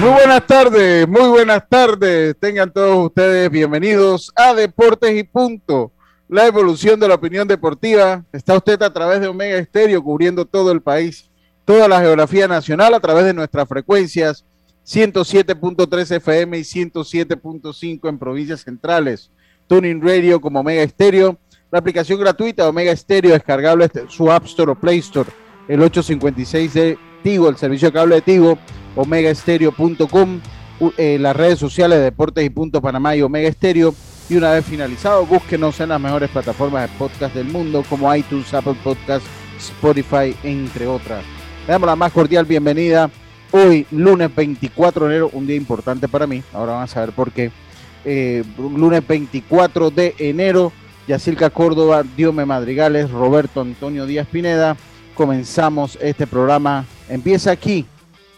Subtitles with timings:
[0.00, 2.34] Muy buenas tardes, muy buenas tardes.
[2.40, 5.92] Tengan todos ustedes bienvenidos a Deportes y Punto,
[6.28, 8.24] la evolución de la opinión deportiva.
[8.32, 11.30] Está usted a través de Omega Estéreo cubriendo todo el país,
[11.64, 14.44] toda la geografía nacional a través de nuestras frecuencias
[14.86, 19.30] 107.3 FM y 107.5 en provincias centrales.
[19.70, 21.38] Tuning Radio como Omega Estéreo.
[21.70, 25.30] La aplicación gratuita Omega Estéreo descargable su App Store o Play Store,
[25.68, 28.58] el 856 de Tigo, el servicio de cable de Tigo
[28.96, 30.40] omegaestereo.com,
[30.98, 33.94] eh, las redes sociales de Deportes y Punto Panamá y Omega Estéreo.
[34.28, 38.52] Y una vez finalizado, búsquenos en las mejores plataformas de podcast del mundo como iTunes,
[38.52, 41.22] Apple Podcasts, Spotify, entre otras.
[41.68, 43.08] Le damos la más cordial bienvenida
[43.52, 46.42] hoy, lunes 24 de enero, un día importante para mí.
[46.52, 47.52] Ahora vamos a ver por qué.
[48.04, 50.72] Eh, lunes 24 de enero,
[51.06, 54.76] Yacilca Córdoba, Diome Madrigales, Roberto Antonio Díaz Pineda.
[55.14, 56.86] Comenzamos este programa.
[57.08, 57.86] Empieza aquí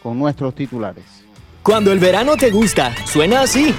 [0.01, 1.05] con nuestros titulares.
[1.61, 3.73] Cuando el verano te gusta, suena así.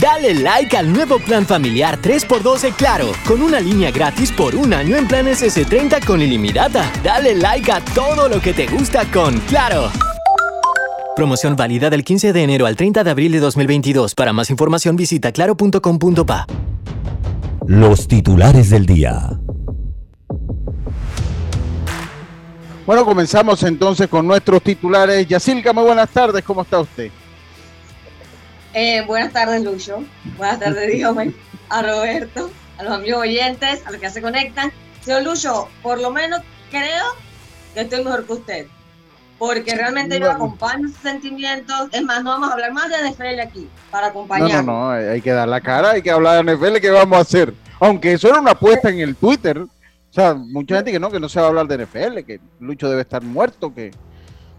[0.00, 4.96] Dale like al nuevo plan familiar 3x12 Claro, con una línea gratis por un año
[4.96, 6.90] en planes S30 con ilimitada.
[7.02, 9.90] Dale like a todo lo que te gusta con Claro.
[11.14, 14.16] Promoción válida del 15 de enero al 30 de abril de 2022.
[14.16, 16.46] Para más información visita claro.com.pa.
[17.68, 19.38] Los titulares del día.
[22.84, 25.28] Bueno, comenzamos entonces con nuestros titulares.
[25.28, 27.12] Yacilca, muy buenas tardes, ¿cómo está usted?
[28.74, 30.02] Eh, buenas tardes, Lucho.
[30.36, 31.32] Buenas tardes, Diome,
[31.68, 34.72] a Roberto, a los amigos oyentes, a los que se conectan.
[35.00, 37.04] Señor Lucho, por lo menos creo
[37.72, 38.66] que estoy mejor que usted.
[39.38, 41.88] Porque realmente yo acompaño sus sentimientos.
[41.92, 44.64] Es más, no vamos a hablar más de NFL aquí, para acompañar.
[44.64, 47.18] No, no, no, hay que dar la cara, hay que hablar de NFL, ¿qué vamos
[47.18, 47.52] a hacer?
[47.80, 49.58] Aunque eso era una apuesta en el Twitter.
[49.58, 49.68] O
[50.10, 52.88] sea, mucha gente que no, que no se va a hablar de NFL, que Lucho
[52.88, 53.90] debe estar muerto, que...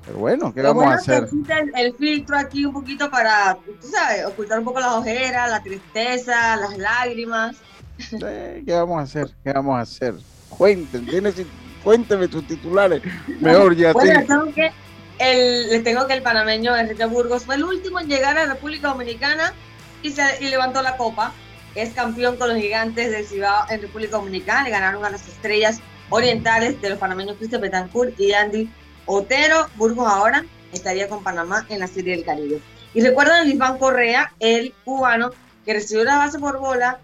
[0.05, 1.27] Pero bueno, ¿qué vamos a hacer?
[1.49, 5.63] El, el, filtro aquí un poquito para, tú sabes, ocultar un poco las ojeras, la
[5.63, 7.55] tristeza, las lágrimas.
[7.97, 9.31] ¿Qué vamos a hacer?
[9.43, 10.13] ¿Qué vamos a hacer?
[10.49, 11.35] Cuéntenme, ¿tienes,
[11.85, 13.01] cuénteme tus titulares.
[13.39, 13.93] Mejor ya.
[13.93, 14.71] Bueno, les tengo, que
[15.19, 18.89] el, les tengo que el panameño Enrique Burgos fue el último en llegar a República
[18.89, 19.53] Dominicana
[20.01, 21.31] y, se, y levantó la copa.
[21.75, 24.63] Es campeón con los gigantes del Cibao en República Dominicana.
[24.63, 25.79] Le ganaron a las estrellas
[26.09, 28.69] orientales de los panameños Cristian Betancourt y Andy
[29.05, 32.59] Otero, Burgos ahora estaría con Panamá en la Serie del Caribe.
[32.93, 35.31] Y recuerdan a Lisbán Correa, el cubano,
[35.65, 36.99] que recibió la base por bola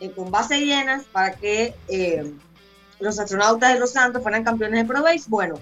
[0.00, 2.32] eh, con base llenas para que eh,
[3.02, 5.24] los astronautas de Los Santos fueran campeones de Pro Base.
[5.26, 5.56] Bueno,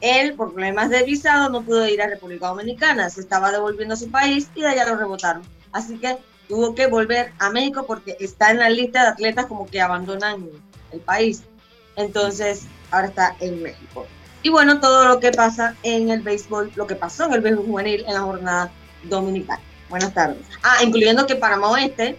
[0.00, 3.96] él, por problemas de visado, no pudo ir a República Dominicana, se estaba devolviendo a
[3.96, 5.42] su país y de allá lo rebotaron.
[5.72, 6.18] Así que
[6.48, 10.48] tuvo que volver a México porque está en la lista de atletas como que abandonan
[10.90, 11.44] el país.
[11.96, 14.06] Entonces, ahora está en México.
[14.42, 17.66] Y bueno, todo lo que pasa en el béisbol, lo que pasó en el béisbol
[17.66, 18.72] juvenil en la jornada
[19.04, 19.60] dominicana.
[19.88, 20.44] Buenas tardes.
[20.62, 22.16] Ah, incluyendo que Panamá Oeste,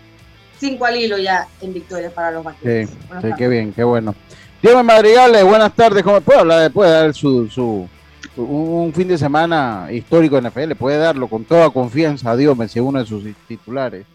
[0.60, 2.90] cinco al hilo ya en victoria para los vaqueros.
[2.90, 4.14] Sí, sí qué bien, qué bueno.
[4.62, 6.04] Diego Madrigales, buenas tardes.
[6.04, 6.72] ¿Cómo puede hablar?
[6.72, 7.90] Puede dar su, su,
[8.38, 13.00] un fin de semana histórico en NFL, puede darlo con toda confianza Dios, según uno
[13.00, 14.06] de sus titulares.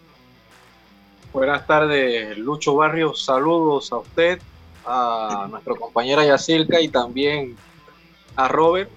[1.33, 3.25] Buenas tardes, Lucho Barrios.
[3.25, 4.39] Saludos a usted,
[4.85, 7.57] a nuestra compañera Yacirca y también
[8.37, 8.89] a Robert.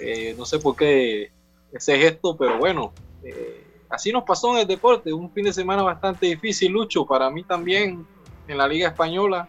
[0.00, 1.30] Eh, no sé por qué
[1.72, 2.92] ese gesto, pero bueno,
[3.22, 7.30] eh, así nos pasó en el deporte, un fin de semana bastante difícil, Lucho, para
[7.30, 8.04] mí también
[8.48, 9.48] en la Liga Española,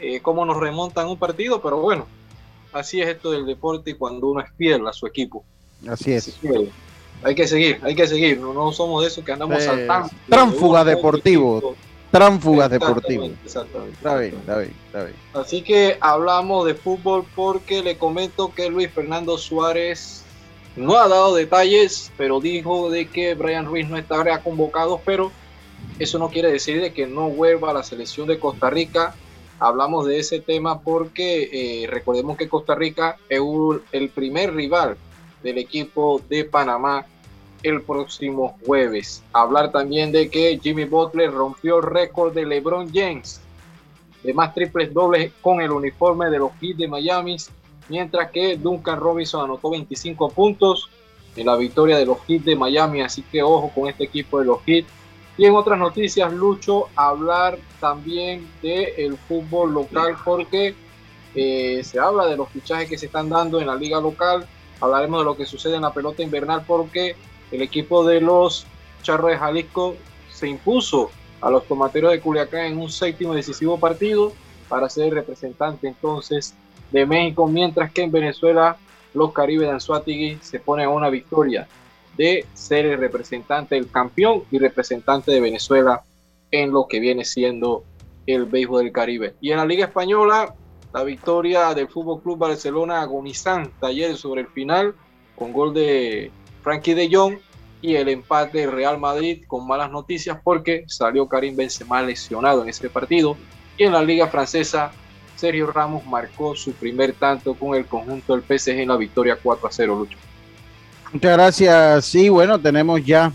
[0.00, 2.06] eh, cómo nos remontan un partido, pero bueno,
[2.72, 5.44] así es esto del deporte y cuando uno es fiel a su equipo.
[5.88, 6.38] Así es.
[7.22, 10.10] hay que seguir, hay que seguir, no, somos de esos que andamos eh, saltando.
[10.28, 11.74] Tránfuga deportivo.
[12.10, 13.30] Tránfugas deportivo.
[13.44, 13.94] Exactamente.
[13.96, 15.16] Está bien, está bien, está bien.
[15.32, 20.24] Así que hablamos de fútbol porque le comento que Luis Fernando Suárez
[20.76, 25.32] no ha dado detalles, pero dijo de que Brian Ruiz no estaría convocado, pero
[25.98, 29.14] eso no quiere decir de que no vuelva a la selección de Costa Rica.
[29.58, 33.40] Hablamos de ese tema porque eh, recordemos que Costa Rica es
[33.92, 34.96] el primer rival
[35.42, 37.06] del equipo de Panamá
[37.62, 39.22] el próximo jueves.
[39.32, 43.40] Hablar también de que Jimmy Butler rompió el récord de LeBron James
[44.22, 47.36] de más triples dobles con el uniforme de los Heat de Miami
[47.88, 50.88] mientras que Duncan Robinson anotó 25 puntos
[51.36, 54.46] en la victoria de los Heat de Miami, así que ojo con este equipo de
[54.46, 54.84] los Heat.
[55.36, 60.74] Y en otras noticias, Lucho, hablar también del fútbol local porque
[61.34, 64.46] eh, se habla de los fichajes que se están dando en la liga local.
[64.80, 67.16] Hablaremos de lo que sucede en la pelota invernal porque
[67.50, 68.66] el equipo de los
[69.02, 69.96] Charros de Jalisco
[70.30, 71.10] se impuso
[71.40, 74.32] a los tomateros de Culiacán en un séptimo decisivo partido
[74.68, 76.54] para ser representante entonces
[76.90, 78.76] de México, mientras que en Venezuela
[79.12, 81.68] los Caribe de Anzuategui se ponen a una victoria
[82.16, 86.02] de ser el representante, el campeón y representante de Venezuela
[86.50, 87.84] en lo que viene siendo
[88.26, 89.34] el béisbol del Caribe.
[89.40, 90.54] Y en la Liga Española,
[90.92, 94.94] la victoria del Fútbol Club Barcelona agonizante ayer sobre el final
[95.34, 96.30] con gol de
[96.62, 97.38] Frankie de Jong
[97.82, 102.68] y el empate del Real Madrid con malas noticias porque salió Karim Benzema lesionado en
[102.68, 103.36] ese partido.
[103.76, 104.92] Y en la Liga Francesa,
[105.36, 109.68] Sergio Ramos marcó su primer tanto con el conjunto del PSG en la victoria 4
[109.68, 110.16] a 0, Lucho.
[111.14, 112.04] Muchas gracias.
[112.06, 113.30] Sí, bueno, tenemos ya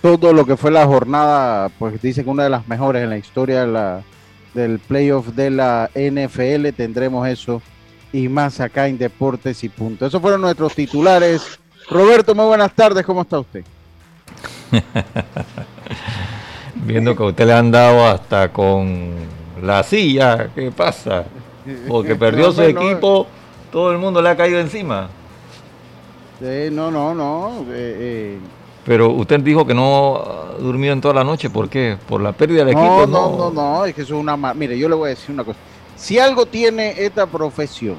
[0.00, 3.18] todo lo que fue la jornada, pues dice que una de las mejores en la
[3.18, 4.02] historia de la,
[4.54, 6.70] del playoff de la NFL.
[6.74, 7.60] Tendremos eso
[8.14, 10.06] y más acá en Deportes y Punto.
[10.06, 11.60] Esos fueron nuestros titulares.
[11.90, 13.04] Roberto, muy buenas tardes.
[13.04, 13.62] ¿Cómo está usted?
[16.76, 19.10] Viendo que a usted le han dado hasta con
[19.62, 21.24] la silla, ¿qué pasa?
[21.86, 23.26] Porque perdió su equipo,
[23.70, 25.10] todo el mundo le ha caído encima.
[26.40, 27.64] No, no, no.
[27.70, 28.38] Eh, eh.
[28.84, 30.24] Pero usted dijo que no
[30.58, 31.98] durmió en toda la noche, ¿por qué?
[32.08, 33.06] ¿Por la pérdida del equipo?
[33.06, 34.36] No, no, no, no, es que eso es una...
[34.54, 35.58] Mire, yo le voy a decir una cosa.
[35.94, 37.96] Si algo tiene esta profesión,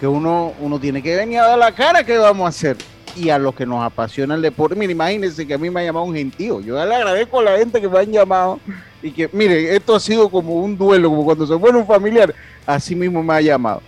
[0.00, 2.76] Que, uno, uno tiene que venir a dar la cara, ¿qué vamos a hacer?
[3.16, 5.84] Y a los que nos apasiona el deporte, mire, imagínense que a mí me ha
[5.84, 6.60] llamado un gentío.
[6.60, 8.60] Yo le agradezco a la gente que me han llamado
[9.02, 12.34] y que, mire, esto ha sido como un duelo, como cuando se muere un familiar,
[12.66, 13.82] así mismo me ha llamado.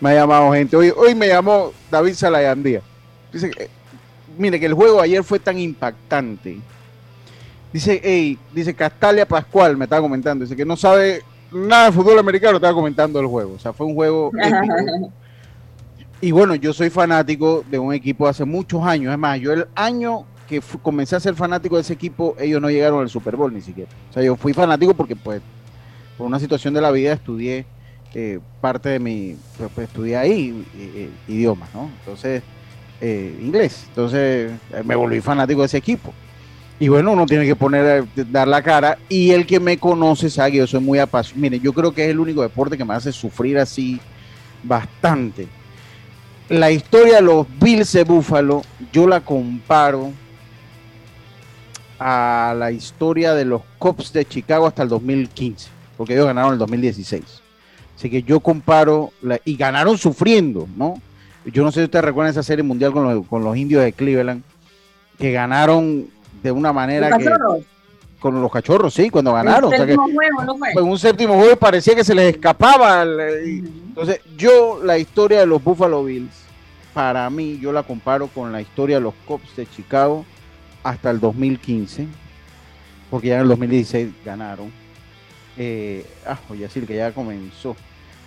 [0.00, 0.76] Me ha llamado gente.
[0.76, 2.82] Hoy, hoy me llamó David Salayandía.
[3.32, 3.68] Dice, que,
[4.36, 6.58] mire, que el juego ayer fue tan impactante.
[7.72, 11.22] Dice, hey, dice Castalia Pascual, me estaba comentando, dice que no sabe
[11.52, 13.54] nada de fútbol americano, estaba comentando el juego.
[13.54, 14.30] O sea, fue un juego
[16.20, 19.12] Y bueno, yo soy fanático de un equipo hace muchos años.
[19.12, 22.70] Es más, yo el año que comencé a ser fanático de ese equipo, ellos no
[22.70, 23.90] llegaron al Super Bowl ni siquiera.
[24.10, 25.40] O sea, yo fui fanático porque pues
[26.16, 27.66] por una situación de la vida estudié
[28.14, 31.90] eh, parte de mi, pues, pues estudié ahí eh, idioma, ¿no?
[32.00, 32.42] Entonces,
[33.00, 33.84] eh, inglés.
[33.88, 34.52] Entonces
[34.84, 36.12] me volví fanático de ese equipo.
[36.80, 38.98] Y bueno, uno tiene que poner, dar la cara.
[39.08, 41.42] Y el que me conoce sabe que yo soy muy apasionado.
[41.42, 44.00] Mire, yo creo que es el único deporte que me hace sufrir así
[44.62, 45.48] bastante.
[46.48, 48.62] La historia de los Bills de Buffalo,
[48.92, 50.12] yo la comparo
[51.98, 56.58] a la historia de los Cubs de Chicago hasta el 2015, porque ellos ganaron el
[56.58, 57.47] 2016.
[57.98, 59.10] Así que yo comparo,
[59.44, 61.02] y ganaron sufriendo, ¿no?
[61.44, 63.92] Yo no sé si ustedes recuerdan esa serie mundial con los, con los indios de
[63.92, 64.44] Cleveland,
[65.18, 66.06] que ganaron
[66.40, 67.28] de una manera que...
[68.20, 69.72] Con los cachorros, sí, cuando ganaron.
[69.74, 73.02] En un séptimo juego parecía que se les escapaba.
[73.02, 76.34] Entonces, yo la historia de los Buffalo Bills,
[76.94, 80.24] para mí, yo la comparo con la historia de los Cubs de Chicago
[80.84, 82.06] hasta el 2015,
[83.10, 84.72] porque ya en el 2016 ganaron.
[85.56, 87.74] Eh, ah, oye, decir que ya comenzó.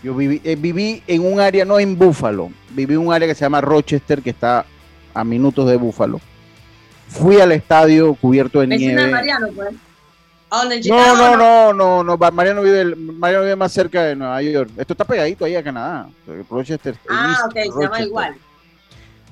[0.03, 3.35] Yo viví, eh, viví en un área, no en Búfalo, viví en un área que
[3.35, 4.65] se llama Rochester, que está
[5.13, 6.19] a minutos de Búfalo.
[7.07, 9.03] Fui al estadio cubierto de nieve.
[9.03, 9.73] De Mariano, pues.
[10.89, 14.69] No, no, no, no, no, Mariano vive, Mariano vive más cerca de Nueva York.
[14.75, 16.09] Esto está pegadito ahí a Canadá.
[16.49, 16.95] Rochester.
[17.09, 18.35] Ah, ok, se llama igual.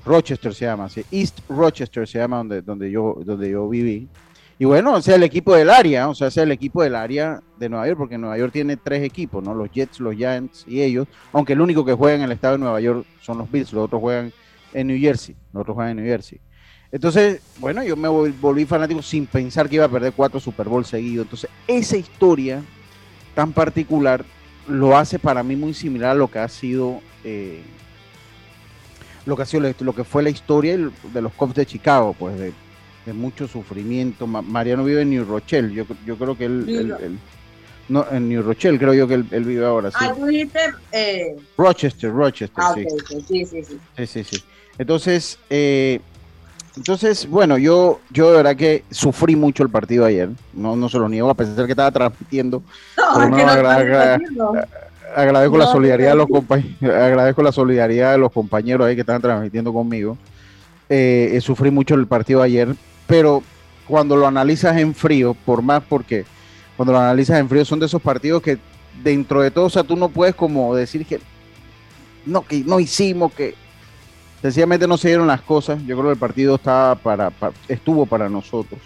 [0.04, 1.04] Rochester se llama, sí.
[1.10, 4.08] East Rochester se llama donde, donde, yo, donde yo viví.
[4.60, 7.42] Y bueno, o sea, el equipo del área, o sea, es el equipo del área
[7.58, 9.54] de Nueva York, porque Nueva York tiene tres equipos, ¿no?
[9.54, 12.58] Los Jets, los Giants y ellos, aunque el único que juega en el estado de
[12.58, 14.34] Nueva York son los Bills, los otros juegan
[14.74, 16.42] en New Jersey, los otros juegan en New Jersey.
[16.92, 20.84] Entonces, bueno, yo me volví fanático sin pensar que iba a perder cuatro Super Bowl
[20.84, 21.24] seguidos.
[21.24, 22.62] Entonces, esa historia
[23.34, 24.26] tan particular
[24.68, 27.62] lo hace para mí muy similar a lo que ha sido eh,
[29.24, 32.38] lo que ha sido lo que fue la historia de los Cubs de Chicago, pues
[32.38, 32.52] de,
[33.12, 34.26] mucho sufrimiento.
[34.26, 37.18] Mariano vive en New Rochelle, yo, yo creo que él,
[37.88, 39.90] no, en New Rochelle creo yo que él, vive ahora.
[39.90, 39.96] Sí.
[40.00, 40.60] Ah, tú dijiste
[40.92, 41.36] eh...
[41.58, 42.86] Rochester, Rochester, ah, sí.
[43.08, 43.24] sí.
[43.26, 44.06] Sí, sí, sí.
[44.06, 44.44] Sí, sí,
[44.78, 46.00] Entonces, eh,
[46.76, 50.30] entonces, bueno, yo, yo de verdad que sufrí mucho el partido ayer.
[50.52, 52.62] No, no se lo niego, a pesar que estaba transmitiendo.
[52.96, 54.54] No, no, no
[55.14, 59.22] agradezco la solidaridad de los compañeros, agradezco la solidaridad de los compañeros ahí que estaban
[59.22, 60.16] transmitiendo conmigo.
[60.88, 62.74] Eh, eh, sufrí mucho el partido ayer,
[63.10, 63.42] pero
[63.88, 66.24] cuando lo analizas en frío, por más porque
[66.76, 68.56] cuando lo analizas en frío son de esos partidos que
[69.02, 71.20] dentro de todo, o sea, tú no puedes como decir que
[72.24, 73.54] no, que no hicimos, que
[74.40, 75.80] sencillamente no se dieron las cosas.
[75.86, 77.32] Yo creo que el partido estaba para
[77.68, 78.80] estuvo para nosotros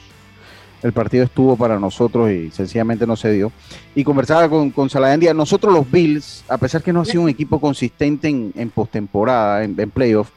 [0.84, 3.50] el partido estuvo para nosotros y sencillamente no se dio.
[3.94, 7.30] Y conversaba con, con Saladendia, nosotros los Bills, a pesar que no ha sido un
[7.30, 10.28] equipo consistente en, en postemporada, en, en playoff,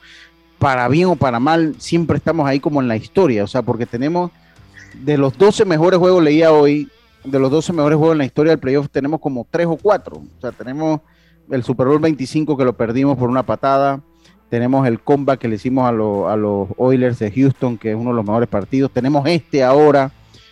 [0.60, 3.86] para bien o para mal, siempre estamos ahí como en la historia, o sea, porque
[3.86, 4.32] tenemos
[4.94, 6.90] de los 12 mejores juegos, leía hoy,
[7.24, 10.16] de los 12 mejores juegos en la historia del playoff, tenemos como 3 o 4,
[10.16, 11.02] o sea, tenemos
[11.50, 14.02] el Super Bowl 25 que lo perdimos por una patada,
[14.50, 18.12] tenemos el comeback que le hicimos a, a los Oilers de Houston, que es uno
[18.12, 20.12] de los mejores partidos, tenemos este ahora,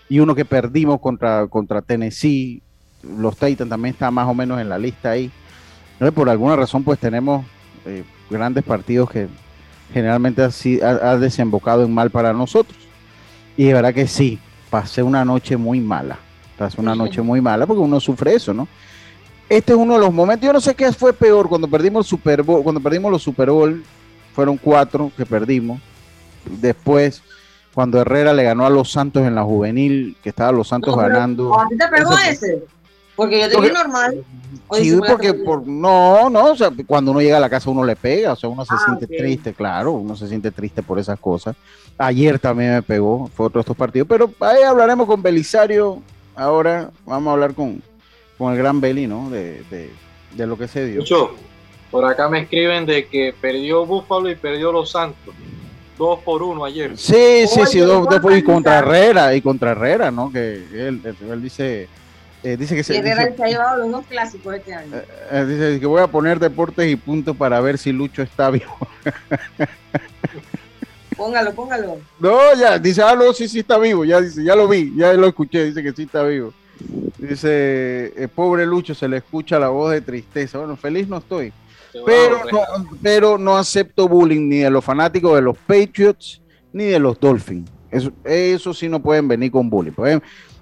[0.10, 2.62] y uno que perdimos contra, contra Tennessee.
[3.04, 5.32] Los Titans también están más o menos en la lista ahí.
[6.14, 7.46] Por alguna razón, pues tenemos
[7.86, 9.28] eh, grandes partidos que
[9.94, 12.78] generalmente así ha, desembocado en mal para nosotros.
[13.58, 14.40] Y de verdad que sí,
[14.70, 16.18] pasé una noche muy mala.
[16.58, 18.68] Pasé una noche muy mala porque uno sufre eso, ¿no?
[19.48, 22.42] Este es uno de los momentos, yo no sé qué fue peor cuando perdimos Super
[22.42, 23.84] Bowl, cuando perdimos los Super Bowl,
[24.34, 25.80] fueron cuatro que perdimos.
[26.46, 27.22] Después
[27.76, 31.60] cuando Herrera le ganó a los Santos en la juvenil, que estaba los Santos ganando.
[31.60, 32.64] ¿A ti te pegó ese?
[33.16, 34.24] Porque yo te vi normal.
[34.74, 37.96] sí, porque por, no, no, o sea, cuando uno llega a la casa uno le
[37.96, 41.20] pega, o sea, uno se ah, siente triste, claro, uno se siente triste por esas
[41.20, 41.56] cosas.
[41.98, 46.02] Ayer también me pegó, fue otro de estos partidos, pero ahí hablaremos con Belisario,
[46.36, 47.82] ahora vamos a hablar con,
[48.38, 49.30] con el gran Beli, ¿no?
[49.30, 49.92] De, de,
[50.36, 51.02] de lo que se dio.
[51.02, 51.32] Mucho.
[51.92, 55.34] Por acá me escriben de que perdió Búfalo y perdió Los Santos
[55.98, 56.98] dos por uno ayer.
[56.98, 60.32] Sí, sí, sí, dos, dos y contra Herrera, y contra Herrera, ¿no?
[60.32, 61.88] Que él, él dice,
[62.46, 62.96] eh, dice que se.
[62.96, 64.96] Herrera se ha llevado los dos clásicos este año.
[64.96, 68.52] Eh, eh, dice que voy a poner deportes y puntos para ver si Lucho está
[68.52, 68.78] vivo.
[71.18, 71.98] póngalo, póngalo.
[72.20, 75.14] No, ya, dice, ah, no, sí, sí está vivo, ya dice, ya lo vi, ya
[75.14, 76.54] lo escuché, dice que sí está vivo.
[77.18, 80.60] Dice, pobre Lucho, se le escucha la voz de tristeza.
[80.60, 81.52] Bueno, feliz no estoy.
[82.06, 82.62] Pero no,
[83.02, 87.72] pero no acepto bullying ni de los fanáticos de los Patriots ni de los Dolphins.
[87.90, 89.94] Eso, eso sí no pueden venir con bullying.
[89.94, 90.22] Pues,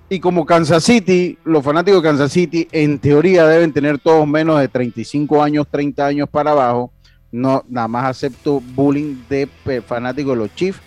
[0.10, 4.60] y como Kansas City, los fanáticos de Kansas City en teoría deben tener todos menos
[4.60, 6.92] de 35 años, 30 años para abajo.
[7.32, 9.50] No, nada más acepto bullying de
[9.82, 10.80] fanáticos de los Chiefs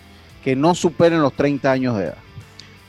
[0.43, 2.17] que no superen los 30 años de edad.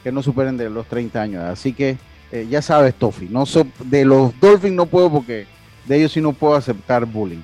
[0.04, 1.52] Que no superen de los 30 años de edad.
[1.52, 1.98] Así que
[2.30, 3.44] eh, ya sabes, Tofi, no
[3.84, 5.46] de los Dolphins no puedo porque
[5.86, 7.42] de ellos sí no puedo aceptar bullying.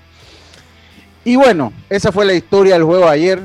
[1.25, 3.43] Y bueno, esa fue la historia del juego ayer,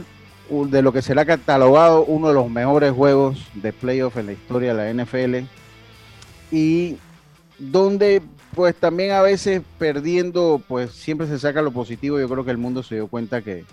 [0.49, 4.73] de lo que será catalogado uno de los mejores juegos de playoff en la historia
[4.73, 5.45] de la NFL.
[6.51, 6.97] Y
[7.59, 8.21] donde
[8.55, 12.19] pues también a veces perdiendo, pues siempre se saca lo positivo.
[12.19, 13.63] Yo creo que el mundo se dio cuenta que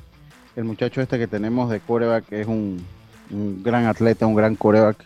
[0.55, 2.85] el muchacho este que tenemos de coreback es un,
[3.65, 4.99] gran atleta, un gran coreback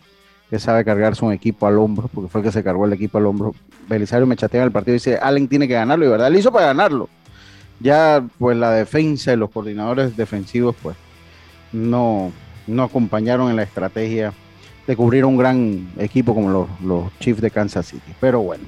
[0.49, 3.19] que sabe cargarse un equipo al hombro, porque fue el que se cargó el equipo
[3.19, 3.55] al hombro.
[3.89, 6.41] Belisario me chatea en el partido y dice, Allen tiene que ganarlo, y verdad, le
[6.41, 7.09] hizo para ganarlo.
[7.79, 10.97] Ya pues la defensa y los coordinadores defensivos pues
[11.73, 12.33] no,
[12.67, 14.33] no acompañaron en la estrategia
[14.87, 18.13] de cubrir un gran equipo como los, los Chiefs de Kansas City.
[18.21, 18.65] Pero bueno,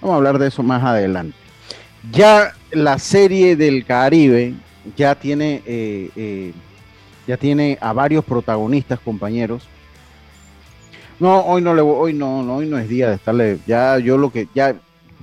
[0.00, 1.36] vamos a hablar de eso más adelante.
[2.10, 4.54] Ya la serie del Caribe
[4.96, 6.52] ya tiene, eh, eh,
[7.26, 9.68] ya tiene a varios protagonistas, compañeros.
[11.20, 14.18] No, hoy no le hoy no, no, hoy no es día de estarle, ya yo
[14.18, 14.74] lo que, ya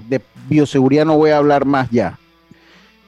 [0.08, 2.18] de bioseguridad no voy a hablar más ya.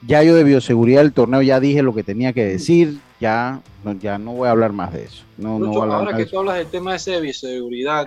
[0.06, 3.92] Ya yo de bioseguridad del torneo ya dije lo que tenía que decir, ya no,
[3.92, 5.24] ya no voy a hablar más de eso.
[5.38, 8.06] No, no ahora que tú hablas del tema ese de bioseguridad,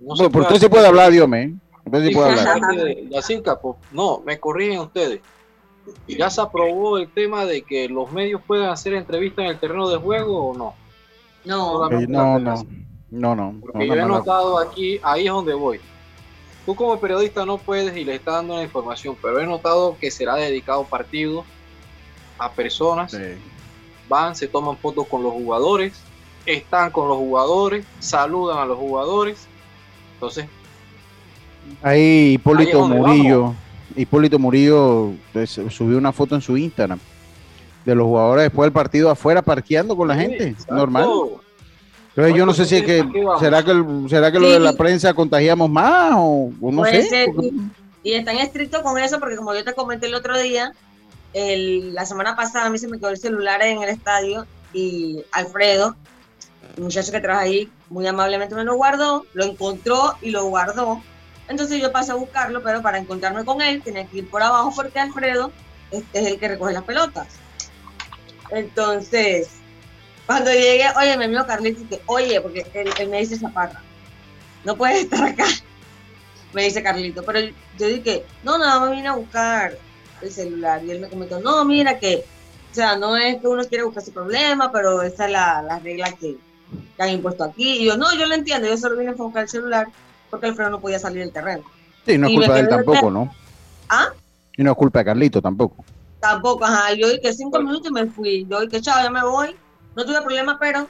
[0.00, 1.54] no por usted sí puede hablar, Dios me.
[1.84, 2.60] Usted sí puede hablar.
[3.92, 5.20] no, me corrigen ustedes.
[6.08, 9.88] ¿Ya se aprobó el tema de que los medios puedan hacer entrevistas en el terreno
[9.90, 10.74] de juego o no?
[11.44, 12.66] No, no, no.
[13.10, 13.54] No, no.
[13.60, 15.78] Porque yo he notado aquí, ahí es donde voy.
[16.64, 20.10] Tú como periodista no puedes y le estás dando la información, pero he notado que
[20.10, 21.44] será dedicado partido
[22.38, 23.14] a personas.
[24.08, 25.92] Van, se toman fotos con los jugadores
[26.46, 29.46] están con los jugadores, saludan a los jugadores.
[30.14, 30.46] Entonces,
[31.82, 33.54] ahí Hipólito Murillo,
[33.96, 36.98] Hipólito Murillo pues, subió una foto en su Instagram
[37.84, 41.08] de los jugadores después del partido afuera parqueando con la gente, normal.
[42.10, 43.04] Entonces yo no sé si es que
[43.40, 47.26] será que será que lo de la prensa contagiamos más o, no sé.
[48.02, 50.72] Y están estrictos con eso porque como yo te comenté el otro día,
[51.34, 55.96] la semana pasada a mí se me quedó el celular en el estadio y Alfredo,
[56.76, 61.02] un muchacho que trabaja ahí, muy amablemente me lo guardó, lo encontró y lo guardó.
[61.48, 64.72] Entonces yo pasé a buscarlo, pero para encontrarme con él tenía que ir por abajo
[64.74, 65.52] porque Alfredo
[65.90, 67.28] es el que recoge las pelotas.
[68.50, 69.48] Entonces,
[70.26, 73.82] cuando llegué, oye, me amigo Carlito, que, oye, porque él, me dice Zaparra,
[74.64, 75.46] no puedes estar acá,
[76.52, 77.40] me dice Carlito, pero
[77.78, 79.76] yo dije, no, nada más vine a buscar
[80.22, 82.24] el celular, y él me comentó, no, mira que,
[82.70, 85.78] o sea, no es que uno quiera buscar su problema, pero esa es la, la
[85.78, 86.36] regla que,
[86.98, 89.48] han impuesto aquí, y yo, no, yo lo entiendo, yo solo vine a buscar el
[89.48, 89.88] celular,
[90.30, 91.64] porque Alfredo no podía salir del terreno.
[92.06, 93.34] Sí, no es culpa de él tampoco, ¿no?
[93.88, 94.08] ¿Ah?
[94.56, 95.84] Y no es culpa de Carlito tampoco.
[96.20, 99.56] Tampoco, ajá, yo dije cinco minutos y me fui, yo dije, chao, ya me voy,
[99.94, 100.88] no tuve problema, pero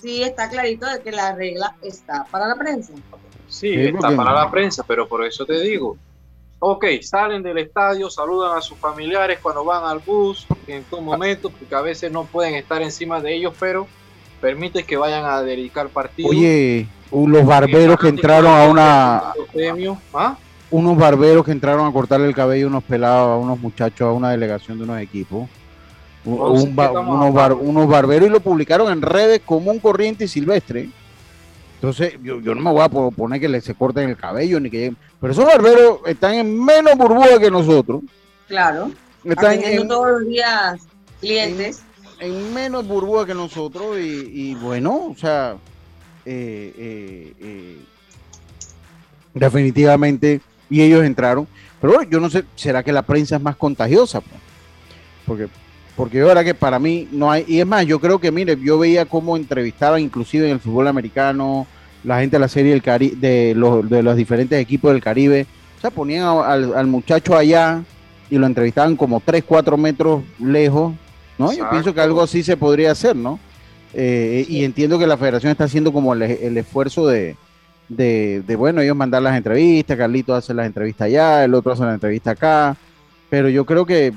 [0.00, 2.92] sí está clarito de que la regla está para la prensa.
[3.48, 5.96] Sí, está para la prensa, pero por eso te digo,
[6.58, 11.50] ok, salen del estadio, saludan a sus familiares cuando van al bus, en todo momento,
[11.50, 13.86] porque a veces no pueden estar encima de ellos, pero
[14.40, 16.30] permite que vayan a dedicar partidos.
[16.30, 19.32] Oye, los barberos que entraron a una...
[20.14, 20.36] ¿ah?
[20.70, 24.12] Unos barberos que entraron a cortarle el cabello a unos pelados, a unos muchachos, a
[24.12, 25.48] una delegación de unos equipos
[26.26, 30.88] unos, barberos y lo publicaron en redes como un corriente y silvestre.
[31.76, 35.32] Entonces, yo, no me voy a poner que se corten el cabello ni que Pero
[35.32, 38.02] esos barberos están en menos burbuja que nosotros.
[38.48, 38.90] Claro.
[39.24, 40.80] Están en, todos los días
[41.20, 41.82] clientes.
[42.18, 45.56] En, menos burbuja que nosotros y, bueno, o sea,
[46.24, 47.78] eh, eh, eh,
[49.34, 50.40] definitivamente,
[50.70, 51.46] y ellos entraron.
[51.78, 54.22] Pero yo no sé, ¿será que la prensa es más contagiosa?
[55.26, 55.48] Porque
[55.96, 58.56] porque yo verdad que para mí no hay, y es más, yo creo que, mire,
[58.62, 61.66] yo veía cómo entrevistaban inclusive en el fútbol americano,
[62.04, 65.46] la gente de la serie del Cari de, los, de los diferentes equipos del Caribe,
[65.78, 67.82] o sea, ponían al, muchacho allá
[68.30, 70.94] y lo entrevistaban como 3, 4 metros lejos,
[71.38, 71.52] ¿no?
[71.52, 73.40] Yo pienso que algo así se podría hacer, ¿no?
[73.94, 76.22] Eh, y entiendo que la federación está haciendo como el,
[76.58, 77.36] esfuerzo de,
[77.88, 81.84] de, de, bueno, ellos mandar las entrevistas, Carlito hace las entrevistas allá, el otro hace
[81.84, 82.76] la entrevista acá,
[83.30, 84.12] pero yo creo que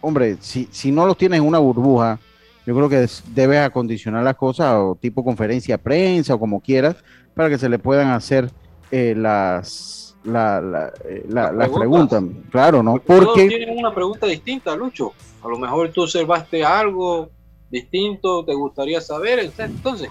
[0.00, 2.18] hombre, si, si no los tienes en una burbuja,
[2.66, 6.96] yo creo que debes acondicionar las cosas o tipo conferencia prensa o como quieras
[7.34, 8.50] para que se le puedan hacer
[8.90, 12.22] eh, las, la, eh, las preguntas.
[12.50, 12.96] Claro, ¿no?
[12.98, 15.12] Porque tienen una pregunta distinta, Lucho.
[15.42, 17.30] A lo mejor tú observaste algo
[17.70, 19.50] distinto, te gustaría saber.
[19.58, 20.10] Entonces,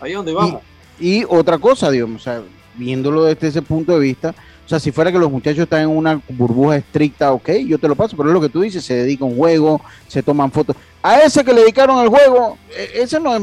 [0.00, 0.62] ahí es donde vamos.
[0.98, 2.42] Y, otra cosa, digamos, o sea,
[2.76, 4.34] viéndolo desde ese punto de vista,
[4.70, 7.96] sea, si fuera que los muchachos están en una burbuja estricta, ok, yo te lo
[7.96, 10.76] paso, pero es lo que tú dices, se dedica a un juego, se toman fotos.
[11.02, 13.42] A ese que le dedicaron al juego, e, ese no es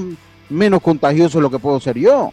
[0.49, 2.31] menos contagioso lo que puedo ser yo.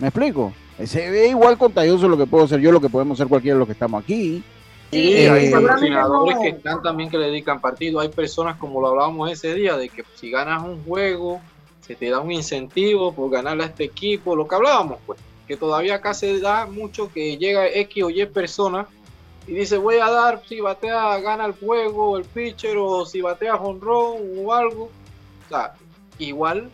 [0.00, 0.52] ¿Me explico?
[0.78, 3.60] Ese es igual contagioso lo que puedo ser yo, lo que podemos ser cualquiera de
[3.60, 4.42] los que estamos aquí.
[4.90, 8.00] Sí, eh, hay patrocinadores que están también que le dedican partido.
[8.00, 11.40] Hay personas, como lo hablábamos ese día, de que si ganas un juego,
[11.80, 15.56] se te da un incentivo por ganarle a este equipo, lo que hablábamos, pues que
[15.56, 18.86] todavía acá se da mucho que llega X o Y persona
[19.46, 23.56] y dice voy a dar si batea gana el juego el pitcher o si batea
[23.56, 25.74] honrón o algo o sea
[26.18, 26.70] igual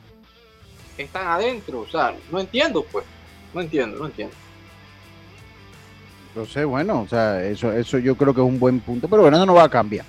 [0.97, 3.05] están adentro o sea no entiendo pues.
[3.53, 4.35] No entiendo no entiendo.
[6.49, 9.37] Sé bueno o sea eso eso yo creo que es un buen punto pero bueno
[9.37, 10.07] eso no va a cambiar.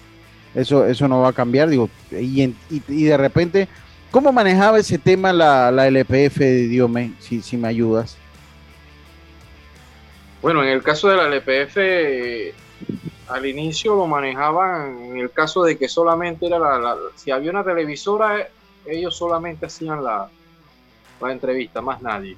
[0.54, 3.67] Eso eso no va a cambiar digo y, y, de repente
[4.12, 8.17] cómo manejaba ese tema la, la LPF de Diome si si me ayudas
[10.41, 11.77] bueno, en el caso de la LPF,
[13.30, 17.63] al inicio lo manejaban en el caso de que solamente era la, si había una
[17.63, 18.47] televisora,
[18.86, 20.30] ellos solamente hacían la,
[21.21, 22.36] la entrevista, más nadie.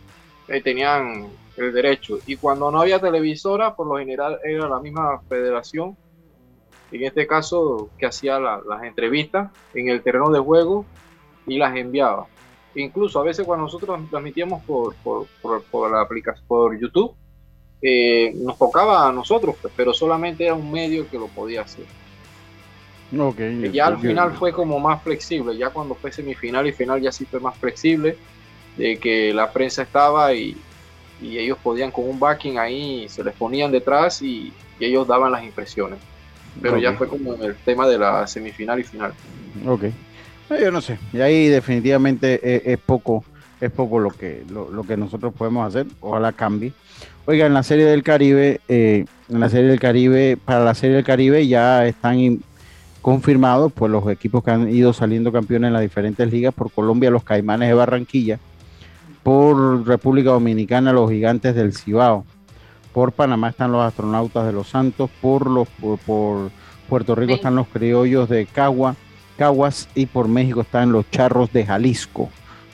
[0.48, 2.20] Eh, tenían el derecho.
[2.26, 5.96] Y cuando no había televisora, por lo general era la misma federación,
[6.92, 10.86] en este caso, que hacía las entrevistas en el terreno de juego
[11.48, 12.28] y las enviaba.
[12.76, 15.28] Incluso a veces cuando nosotros transmitíamos por, por,
[15.72, 17.16] por la aplicación, por YouTube,
[18.36, 21.86] nos tocaba a nosotros, pues, pero solamente era un medio que lo podía hacer.
[23.17, 27.12] Okay, ya al final fue como más flexible, ya cuando fue semifinal y final ya
[27.12, 28.17] sí fue más flexible,
[28.76, 30.58] de que la prensa estaba y,
[31.22, 35.32] y ellos podían con un backing ahí, se les ponían detrás y, y ellos daban
[35.32, 36.00] las impresiones.
[36.62, 39.13] Pero ya fue como el tema de la semifinal y final.
[39.65, 39.86] Ok.
[40.50, 43.24] Yo no sé, y ahí definitivamente es, poco
[43.60, 45.88] es poco lo que, lo, que nosotros podemos hacer.
[46.00, 46.74] Ojalá cambie.
[47.26, 50.98] Oiga, en la Serie del Caribe, eh, en la Serie del Caribe, para la Serie
[50.98, 52.40] del Caribe ya están
[53.02, 56.54] confirmados pues los equipos que han ido saliendo campeones en las diferentes ligas.
[56.54, 58.40] Por Colombia, los Caimanes de Barranquilla.
[59.24, 62.26] Por República Dominicana, los Gigantes del Cibao.
[62.92, 65.10] Por Panamá están los Astronautas de los Santos.
[65.22, 65.70] Por, los,
[66.06, 66.52] por,
[66.90, 68.98] Puerto Rico están los Criollos de Cagua,
[69.38, 69.88] Caguas.
[69.96, 72.30] Y por México están los Charros de Jalisco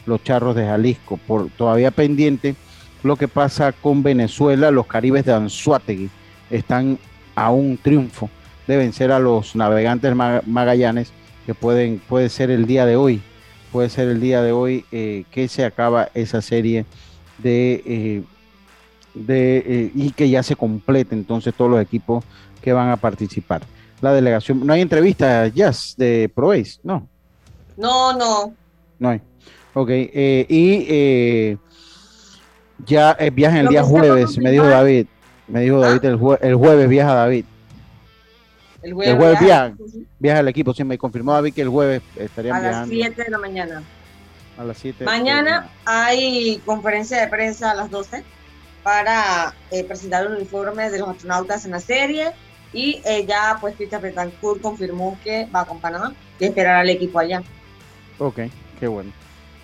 [0.08, 1.20] los Charros de Jalisco.
[1.28, 2.56] Por, todavía pendiente
[3.04, 6.10] lo que pasa con Venezuela, los Caribes de Anzuategui
[6.50, 6.98] están
[7.36, 8.30] a un triunfo
[8.68, 11.12] de vencer a los navegantes Magallanes,
[11.46, 13.22] que pueden, puede ser el día de hoy,
[13.72, 16.86] puede ser el día de hoy eh, que se acaba esa serie
[17.38, 18.24] de, eh,
[19.14, 22.24] de eh, y que ya se complete entonces todos los equipos
[22.62, 23.62] que van a participar.
[24.02, 27.08] La delegación, no hay entrevista, Jazz, de Proveis, ¿no?
[27.78, 28.54] No, no.
[29.00, 29.22] No hay.
[29.74, 31.58] Ok, y eh,
[32.86, 35.08] ya eh, viaja el día jueves, me dijo David.
[35.48, 37.46] Me dijo David, el, el, jueves viaja David.
[38.82, 39.74] El jueves, viaja,
[40.20, 40.74] viaja, el equipo.
[40.74, 42.78] Sí, me confirmó David que el jueves estaría viajando.
[42.78, 43.84] A las 7 de la mañana.
[44.58, 45.06] A las 7.
[45.06, 48.24] Mañana hay conferencia de prensa a las 12
[48.84, 49.54] para
[49.88, 52.32] presentar un informe de los astronautas en la serie.
[52.72, 57.42] Y ya, pues, Cristian Betancourt confirmó que va con Panamá y esperará al equipo allá.
[58.20, 58.42] Ok,
[58.80, 59.12] qué bueno.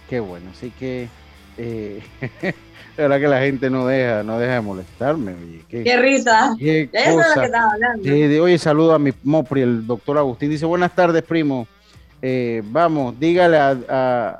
[0.10, 1.10] Qué bueno, así que
[1.58, 2.02] eh,
[2.98, 5.34] la verdad que la gente no deja, no deja de molestarme.
[5.70, 6.56] qué, risa.
[6.58, 8.44] Qué Eso es lo que estaba hablando.
[8.44, 10.50] oye, saludo a mi Mopri, el doctor Agustín.
[10.50, 11.68] Dice, buenas tardes, primo.
[12.22, 14.40] Eh, vamos, dígale a,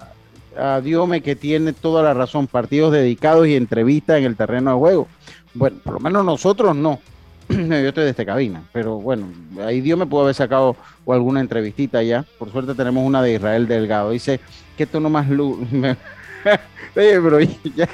[0.58, 2.48] a, Diome que tiene toda la razón.
[2.48, 5.08] Partidos dedicados y entrevistas en el terreno de juego.
[5.54, 7.00] Bueno, por lo menos nosotros no.
[7.50, 9.28] Yo estoy desde cabina, pero bueno,
[9.64, 12.26] ahí Dios me pudo haber sacado o alguna entrevistita ya.
[12.40, 14.12] Por suerte tenemos una de Israel Delgado.
[14.12, 14.40] Dice,
[14.78, 15.58] que tú nomás luz.
[15.72, 15.96] Oye,
[16.94, 17.90] pero ya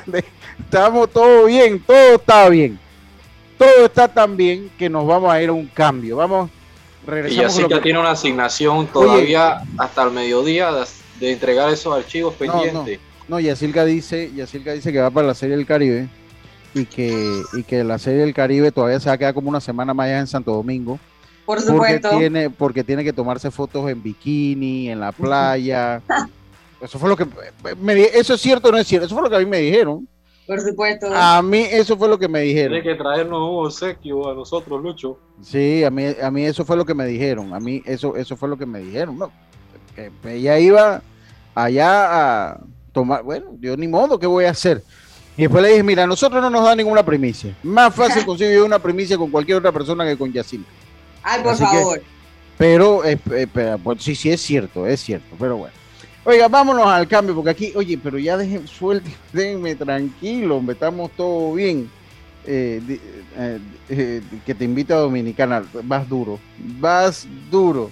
[0.60, 2.80] estamos todo bien, todo está bien.
[3.58, 6.18] Todo está tan bien que nos vamos a ir a un cambio.
[6.18, 6.50] Vamos,
[7.06, 7.60] regresamos.
[7.60, 10.72] Y ya tiene una asignación todavía hasta el mediodía
[11.20, 13.00] de, entregar esos archivos pendientes.
[13.28, 13.40] No, no.
[13.40, 16.10] Yacilca dice, Yacilca dice que va para la Serie del Caribe
[16.74, 19.62] y que, y que la Serie del Caribe todavía se va a quedar como una
[19.62, 21.00] semana más allá en Santo Domingo.
[21.46, 22.10] Por supuesto.
[22.10, 26.02] Porque tiene, porque tiene que tomarse fotos en bikini, en la playa.
[26.82, 27.26] Eso fue lo que
[27.80, 29.60] me eso es cierto o no es cierto, eso fue lo que a mí me
[29.60, 30.08] dijeron.
[30.48, 31.08] Por supuesto.
[31.14, 32.72] A mí eso fue lo que me dijeron.
[32.72, 35.18] Tiene que traernos un obsequio a nosotros, Lucho.
[35.42, 37.54] Sí, a mí, a mí eso fue lo que me dijeron.
[37.54, 39.18] A mí eso, eso fue lo que me dijeron.
[39.18, 39.32] No,
[39.96, 41.02] que ella iba
[41.54, 42.60] allá a
[42.92, 44.84] tomar, bueno, yo ni modo, ¿qué voy a hacer?
[45.38, 47.56] Y después le dije, mira, a nosotros no nos da ninguna primicia.
[47.64, 50.66] Más fácil conseguir una primicia con cualquier otra persona que con Yacine.
[51.24, 52.02] Ay, por favor.
[52.58, 55.81] pero, eh, eh, pues, sí, sí es cierto, es cierto, pero bueno.
[56.24, 61.54] Oiga, vámonos al cambio, porque aquí, oye, pero ya dejen, suelte, déjenme tranquilo, estamos todo
[61.54, 61.90] bien.
[62.44, 62.82] Eh,
[63.38, 66.40] eh, eh, que te invita a Dominicana, vas duro,
[66.80, 67.92] vas duro.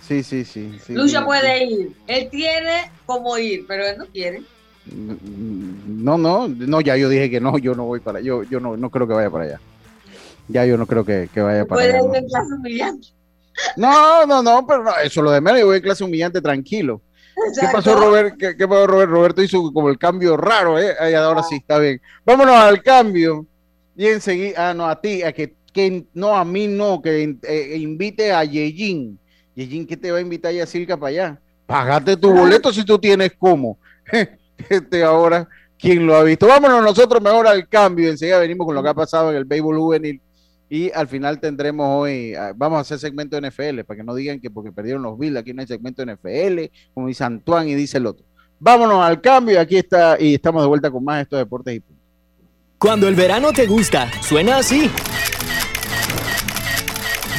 [0.00, 0.78] Sí, sí, sí.
[0.84, 4.42] sí Lucha puede ir, él tiene como ir, pero él no quiere.
[4.86, 8.76] No, no, no, ya yo dije que no, yo no voy para yo, yo no,
[8.76, 9.60] no creo que vaya para allá.
[10.48, 11.98] Ya yo no creo que, vaya para allá.
[12.00, 13.08] ¿Puede ir en clase humillante?
[13.76, 17.00] No, no, no, pero no, eso lo de menos, yo voy en clase humillante tranquilo.
[17.34, 18.36] ¿Qué pasó, Robert?
[18.38, 19.10] ¿Qué, pasó, Robert?
[19.10, 20.94] Roberto hizo como el cambio raro, ¿eh?
[21.16, 22.00] ahora sí, está bien.
[22.24, 23.46] Vámonos al cambio.
[23.96, 27.76] Y enseguida, ah, no, a ti, a que, que no, a mí no, que eh,
[27.76, 29.18] invite a Yejin.
[29.54, 31.40] Yejin, ¿qué te va a invitar a Silca para allá?
[31.66, 33.78] Pagate tu boleto si tú tienes cómo.
[34.68, 36.46] Este ahora, ¿quién lo ha visto?
[36.46, 38.08] Vámonos nosotros mejor al cambio.
[38.08, 40.20] Enseguida venimos con lo que ha pasado en el béisbol juvenil
[40.72, 44.40] y al final tendremos hoy, ah, vamos a hacer segmento NFL, para que no digan
[44.40, 46.60] que porque perdieron los Bills, aquí no hay segmento NFL,
[46.94, 48.24] como dice Antoine y dice el otro.
[48.58, 51.82] Vámonos al cambio, aquí está, y estamos de vuelta con más de estos deportes y
[52.78, 54.90] Cuando el verano te gusta, suena así.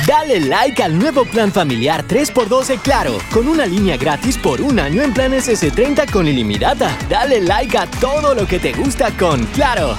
[0.05, 5.01] Dale like al nuevo plan familiar 3x12 Claro, con una línea gratis por un año
[5.01, 6.95] en planes S30 con ilimitada.
[7.09, 9.97] Dale like a todo lo que te gusta con Claro.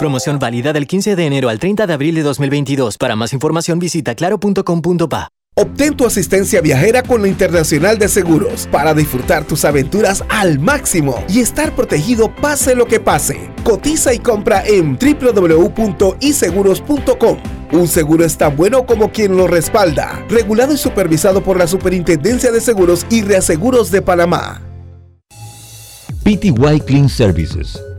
[0.00, 2.96] Promoción válida del 15 de enero al 30 de abril de 2022.
[2.96, 5.28] Para más información visita claro.com.pa.
[5.56, 11.22] Obtén tu asistencia viajera con la Internacional de Seguros para disfrutar tus aventuras al máximo
[11.28, 13.50] y estar protegido pase lo que pase.
[13.62, 17.38] Cotiza y compra en www.iseguros.com.
[17.72, 20.24] Un seguro es tan bueno como quien lo respalda.
[20.30, 24.62] Regulado y supervisado por la Superintendencia de Seguros y Reaseguros de Panamá.
[26.24, 27.78] PTY Clean Services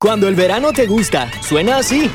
[0.00, 2.08] Cuando el verano te gusta, suena así.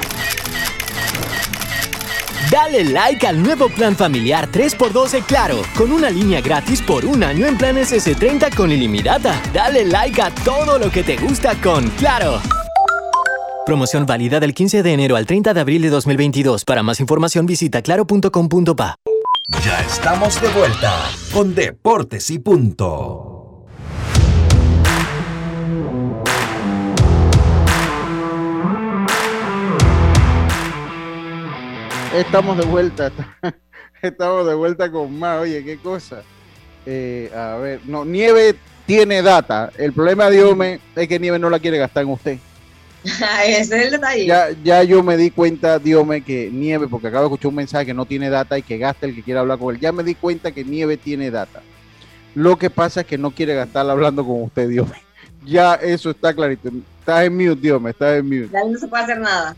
[2.49, 7.47] Dale like al nuevo plan familiar 3x12 Claro, con una línea gratis por un año
[7.47, 9.41] en planes S30 con ilimitada.
[9.53, 12.39] Dale like a todo lo que te gusta con Claro.
[13.65, 16.65] Promoción válida del 15 de enero al 30 de abril de 2022.
[16.65, 18.95] Para más información visita claro.com.pa.
[19.49, 23.65] Ya estamos de vuelta con Deportes y Punto.
[32.15, 33.11] Estamos de vuelta.
[34.01, 35.41] Estamos de vuelta con más.
[35.41, 36.23] Oye, qué cosa.
[36.85, 39.73] Eh, a ver, no, Nieve tiene data.
[39.77, 42.37] El problema de Diome es que Nieve no la quiere gastar en usted.
[43.45, 44.25] Ese es el detalle.
[44.25, 47.85] Ya, ya yo me di cuenta, Diome, que Nieve, porque acabo de escuchar un mensaje
[47.85, 49.81] que no tiene data y que gasta el que quiera hablar con él.
[49.81, 51.61] Ya me di cuenta que Nieve tiene data.
[52.35, 55.01] Lo que pasa es que no quiere gastarla hablando con usted, Diome.
[55.45, 56.69] Ya eso está clarito.
[56.99, 58.47] Estás en mute, Diome, estás en mute.
[58.53, 59.55] Ya ahí no se puede hacer nada.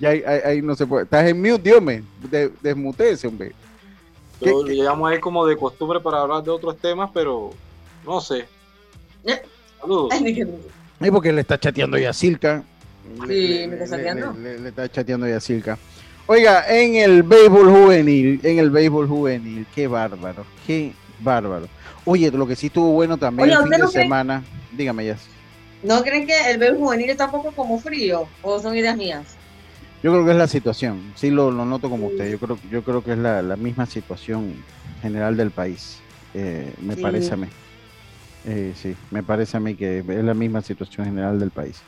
[0.00, 1.04] Ya ahí, ahí- ahí no se puede.
[1.04, 2.02] Estás en mute, Diome.
[2.28, 3.52] De, desmutece, hombre.
[4.40, 7.50] ¿Qué- Lo qué- llevamos ahí como de costumbre para hablar de otros temas, pero
[8.04, 8.46] no sé.
[9.24, 9.40] Eh.
[9.80, 10.10] Saludos.
[11.00, 12.62] Es porque le está chateando ya a Silka.
[13.26, 14.32] Sí, me está chateando.
[14.32, 15.78] Le, le- le está chateando ya a Silka.
[16.26, 21.68] Oiga, en el béisbol juvenil, en el béisbol juvenil, qué bárbaro, qué bárbaro.
[22.04, 24.44] Oye, lo que sí estuvo bueno también Oye, el ¿usted fin de semana,
[24.76, 25.16] dígame ya.
[25.82, 28.28] ¿No creen que el béisbol juvenil está un poco como frío?
[28.42, 29.24] ¿O son ideas mías?
[30.02, 32.82] Yo creo que es la situación, sí lo, lo noto como usted, yo creo, yo
[32.84, 34.54] creo que es la, la misma situación
[35.02, 35.98] general del país,
[36.34, 37.00] eh, me Sí.
[37.02, 37.46] parece a mí.
[38.46, 41.80] Eh, sí, me parece a mí que es la misma situación general del país.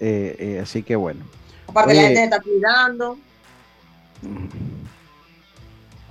[0.00, 1.24] Eh, eh, así que bueno.
[1.68, 2.00] Aparte, Oye.
[2.00, 3.18] la gente se está cuidando.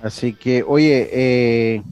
[0.02, 1.82] Así que, oye, eh...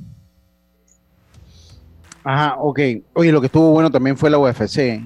[2.24, 2.80] ajá, ok.
[3.14, 5.02] Oye, lo que estuvo bueno también fue la UFC.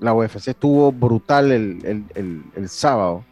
[0.00, 3.24] La UFC estuvo brutal el, el- el- el sábado.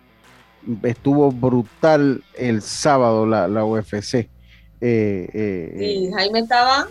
[0.82, 4.28] Estuvo brutal el sábado la, la UFC.
[4.80, 6.88] Sí, Jaime estaba.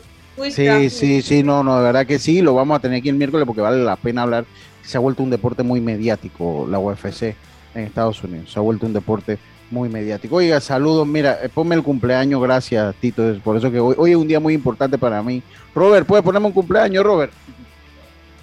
[0.51, 3.15] Sí, sí, sí, no, no, de verdad que sí, lo vamos a tener aquí el
[3.15, 4.45] miércoles porque vale la pena hablar.
[4.83, 7.35] Se ha vuelto un deporte muy mediático la UFC
[7.73, 9.39] en Estados Unidos, se ha vuelto un deporte
[9.71, 10.35] muy mediático.
[10.35, 14.11] Oiga, saludos, mira, eh, ponme el cumpleaños, gracias Tito, es por eso que hoy, hoy
[14.11, 15.41] es un día muy importante para mí.
[15.73, 17.31] Robert, ¿puedes ponerme un cumpleaños, Robert?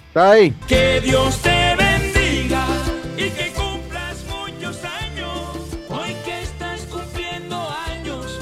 [0.07, 0.53] ¿Está ahí?
[0.67, 2.65] Que Dios te bendiga
[3.17, 5.57] y que cumplas muchos años.
[5.89, 7.55] Hoy que estás cumpliendo
[7.87, 8.39] años,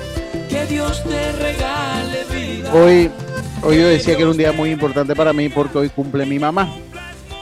[0.50, 2.74] que Dios te regale vida.
[2.74, 3.10] Hoy,
[3.63, 6.39] hoy yo decía que era un día muy importante para mí porque hoy cumple mi
[6.39, 6.74] mamá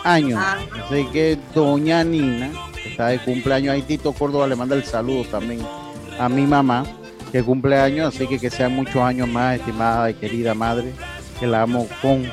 [0.03, 0.39] años.
[0.41, 0.58] Ah.
[0.86, 2.51] Así que doña Nina
[2.86, 3.73] está de cumpleaños.
[3.73, 5.62] Ahí Tito Córdoba le manda el saludo también
[6.19, 6.86] a mi mamá
[7.32, 8.15] que cumple años.
[8.15, 10.91] Así que que sean muchos años más, estimada y querida madre,
[11.39, 12.23] que la amo con,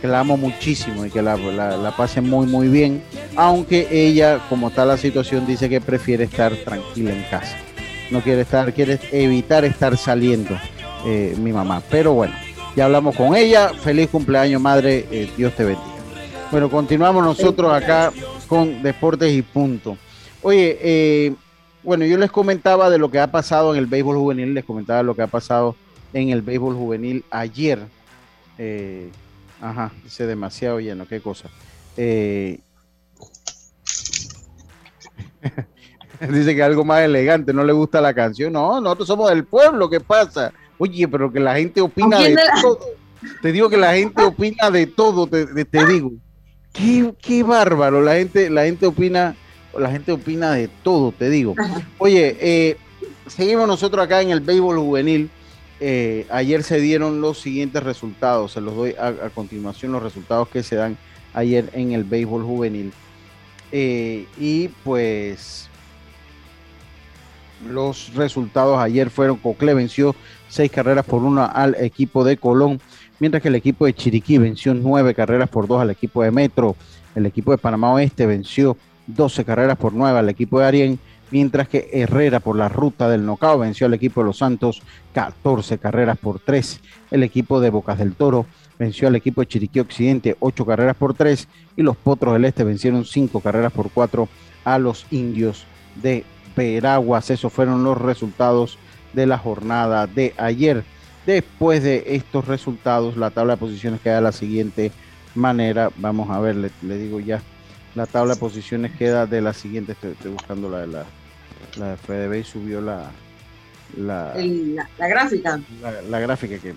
[0.00, 3.02] que la amo muchísimo y que la, la, la pase muy muy bien.
[3.36, 7.56] Aunque ella, como está la situación, dice que prefiere estar tranquila en casa.
[8.10, 10.58] No quiere estar, quiere evitar estar saliendo
[11.06, 11.82] eh, mi mamá.
[11.90, 12.34] Pero bueno,
[12.76, 13.70] ya hablamos con ella.
[13.74, 15.06] Feliz cumpleaños, madre.
[15.10, 15.86] eh, Dios te bendiga.
[16.50, 18.12] Bueno, continuamos nosotros acá
[18.46, 19.96] con Deportes y Punto.
[20.42, 21.34] Oye, eh,
[21.82, 25.02] bueno, yo les comentaba de lo que ha pasado en el béisbol juvenil, les comentaba
[25.02, 25.76] lo que ha pasado
[26.12, 27.80] en el béisbol juvenil ayer.
[28.58, 29.10] Eh,
[29.60, 31.48] ajá, dice demasiado lleno, qué cosa.
[31.96, 32.60] Eh,
[36.28, 38.52] dice que algo más elegante, no le gusta la canción.
[38.52, 40.52] No, nosotros somos del pueblo, ¿qué pasa?
[40.82, 42.78] Oye, pero que la gente opina ¿Con de quién de la- todo.
[43.40, 46.10] Te digo que la gente opina de todo, te, te- te digo.
[46.72, 49.36] Qué, qué bárbaro, la gente, la gente opina,
[49.78, 51.54] la gente opina de todo, te digo.
[51.98, 52.76] Oye, eh,
[53.28, 55.30] seguimos nosotros acá en el béisbol juvenil.
[55.78, 60.48] Eh, ayer se dieron los siguientes resultados, se los doy a, a continuación los resultados
[60.48, 60.96] que se dan
[61.32, 62.92] ayer en el béisbol juvenil.
[63.70, 65.68] Eh, y pues
[67.70, 70.16] los resultados ayer fueron Cocle venció
[70.52, 72.78] seis carreras por una al equipo de Colón,
[73.20, 76.76] mientras que el equipo de Chiriquí venció nueve carreras por dos al equipo de Metro.
[77.14, 80.98] El equipo de Panamá Oeste venció 12 carreras por nueve al equipo de Arién,
[81.30, 84.82] mientras que Herrera por la ruta del Nocao venció al equipo de Los Santos
[85.14, 86.80] 14 carreras por tres.
[87.10, 88.44] El equipo de Bocas del Toro
[88.78, 92.62] venció al equipo de Chiriquí Occidente 8 carreras por tres y los Potros del Este
[92.62, 94.28] vencieron 5 carreras por cuatro
[94.64, 95.64] a los Indios
[96.02, 97.30] de Veraguas.
[97.30, 98.78] Esos fueron los resultados
[99.12, 100.84] de la jornada de ayer.
[101.26, 104.90] Después de estos resultados, la tabla de posiciones queda de la siguiente
[105.34, 105.90] manera.
[105.96, 107.40] Vamos a ver, le, le digo ya.
[107.94, 109.92] La tabla de posiciones queda de la siguiente.
[109.92, 111.04] Estoy, estoy buscando la de la,
[111.76, 113.10] la de subió la,
[113.96, 115.60] la, El- la, la gráfica.
[115.80, 116.74] la, la gráfica que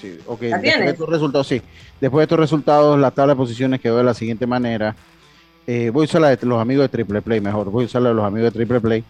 [0.00, 1.62] sí, ok, ¿La después de estos resultados, sí.
[2.00, 4.94] Después de estos resultados, la tabla de posiciones quedó de la siguiente manera.
[5.66, 7.70] Eh, voy a usar la de los amigos de Triple Play, mejor.
[7.70, 9.04] Voy a usar la de los amigos de Triple Play.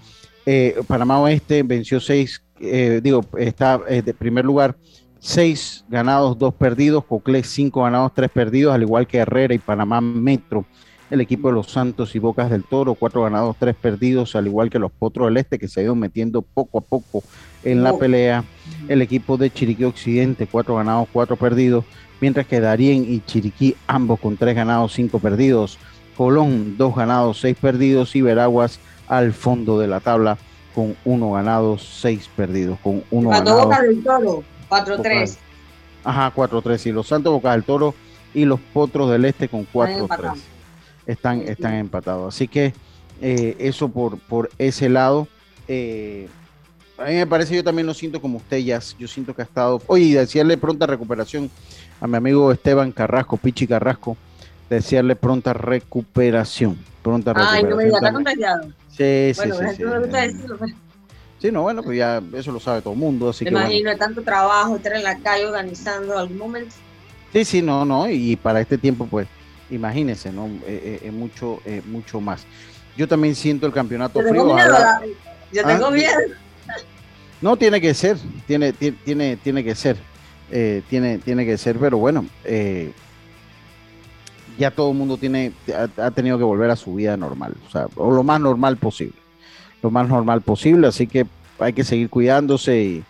[0.50, 4.78] Eh, Panamá Oeste venció seis, eh, digo, está eh, de primer lugar,
[5.18, 7.04] seis ganados, dos perdidos.
[7.04, 10.64] Coclé, cinco ganados, tres perdidos, al igual que Herrera y Panamá Metro.
[11.10, 14.70] El equipo de los Santos y Bocas del Toro, cuatro ganados, tres perdidos, al igual
[14.70, 17.22] que los Potros del Este, que se ha ido metiendo poco a poco
[17.62, 17.98] en la Oh.
[17.98, 18.42] pelea.
[18.88, 21.84] El equipo de Chiriquí Occidente, cuatro ganados, cuatro perdidos,
[22.22, 25.78] mientras que Darien y Chiriquí, ambos con tres ganados, cinco perdidos.
[26.16, 30.38] Colón, dos ganados, seis perdidos, y Veraguas al fondo de la tabla
[30.74, 33.68] con uno ganado, seis perdidos, con uno Cuando ganado.
[33.68, 35.36] Boca del Toro, 4-3.
[36.04, 36.86] Ajá, 4-3.
[36.86, 37.94] Y los Santos Bocas del Toro
[38.34, 39.98] y los Potros del Este con 4-3.
[39.98, 40.38] empatados.
[41.06, 42.34] Están, están empatados.
[42.34, 42.74] Así que
[43.20, 45.26] eh, eso por, por ese lado.
[45.66, 46.28] Eh,
[46.98, 48.96] a mí me parece, yo también lo siento como usted, Jazz.
[48.98, 49.80] Yo siento que ha estado.
[49.86, 51.50] Oye, y desearle pronta recuperación
[52.00, 54.16] a mi amigo Esteban Carrasco, Pichi Carrasco.
[54.68, 56.78] Desearle pronta recuperación.
[57.02, 58.68] Pronta Ay, no me digas, está contagiado.
[58.98, 60.58] Sí, sí, Bueno, sí, me gusta decirlo.
[60.58, 60.72] pues.
[61.40, 63.28] Sí, no, bueno, pues ya eso lo sabe todo el mundo.
[63.28, 63.68] Así Me que bueno.
[63.68, 66.74] imagino de tanto trabajo, estar en la calle organizando algún momento.
[67.32, 69.28] Sí, sí, no, no, y para este tiempo, pues,
[69.70, 70.46] imagínense, ¿no?
[70.66, 72.44] Eh, eh, mucho, eh, mucho más.
[72.96, 74.54] Yo también siento el campeonato Yo tengo frío.
[74.56, 75.06] miedo, ojalá- la-
[75.52, 76.18] yo tengo Ah, miedo.
[77.40, 78.16] No, tiene que ser,
[78.48, 79.96] tiene, ti- tiene, tiene que ser,
[80.50, 82.90] eh, tiene, tiene que ser, pero bueno, eh,
[84.58, 87.70] ya todo el mundo tiene, ha, ha tenido que volver a su vida normal, o
[87.70, 89.16] sea, o lo más normal posible,
[89.82, 91.26] lo más normal posible, así que
[91.58, 93.04] hay que seguir cuidándose y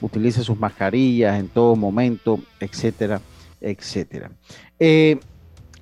[0.00, 3.20] utilice sus mascarillas en todo momento, etcétera,
[3.60, 4.30] etcétera.
[4.78, 5.18] Eh,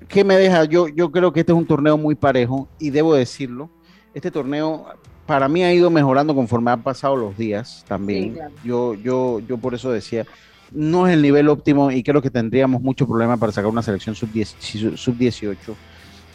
[0.09, 0.65] ¿Qué me deja?
[0.65, 3.71] Yo, yo creo que este es un torneo muy parejo y debo decirlo,
[4.15, 4.87] este torneo
[5.27, 8.25] para mí ha ido mejorando conforme han pasado los días también.
[8.25, 8.55] Sí, claro.
[8.65, 10.25] Yo, yo, yo por eso decía,
[10.73, 14.15] no es el nivel óptimo y creo que tendríamos mucho problema para sacar una selección
[14.15, 15.57] sub-10 sub-18.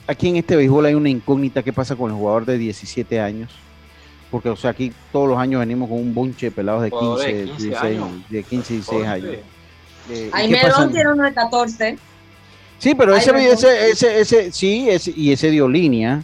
[0.07, 3.51] Aquí en este béisbol hay una incógnita, ¿qué pasa con el jugador de 17 años?
[4.31, 6.99] Porque, o sea, aquí todos los años venimos con un bunche de pelados de 15,
[7.05, 8.29] Jugadores de 15 16, años.
[8.29, 9.25] de 15 y 16 años.
[10.09, 10.77] Eh, ¿y Jaime qué pasa?
[10.77, 11.97] Alonso tiene uno de 14.
[12.79, 16.21] Sí, pero Ay, ese, no, ese, ese, ese, sí, ese, y ese dio línea.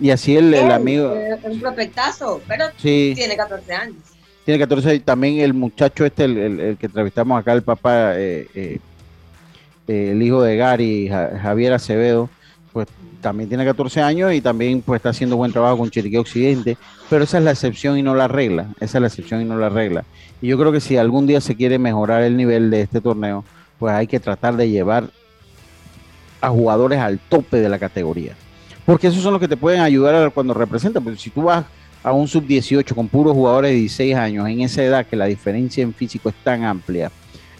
[0.00, 3.12] Y así el, el amigo, eh, Un prospectazo, pero Sí.
[3.16, 3.96] tiene 14 años.
[4.48, 8.46] Tiene 14 y también el muchacho este, el, el- que entrevistamos acá, el papá, eh,
[8.54, 8.78] eh,
[9.86, 12.30] eh, el hijo de Gary, Ja- Javier Acevedo,
[12.72, 12.88] pues
[13.20, 16.78] también tiene 14 años y también pues está haciendo buen trabajo con Chiriquí Occidente,
[17.10, 19.58] pero esa es la excepción y no la regla, esa es la excepción y no
[19.58, 20.04] la regla.
[20.40, 23.44] Y yo creo que si algún día se quiere mejorar el nivel de este torneo,
[23.78, 25.10] pues hay que tratar de llevar
[26.40, 28.32] a jugadores al tope de la categoría.
[28.86, 31.04] Porque esos son los que te pueden ayudar cuando representan.
[31.04, 31.66] Porque si tú vas
[32.02, 35.82] a un sub-18 con puros jugadores de 16 años, en esa edad que la diferencia
[35.82, 37.10] en físico es tan amplia,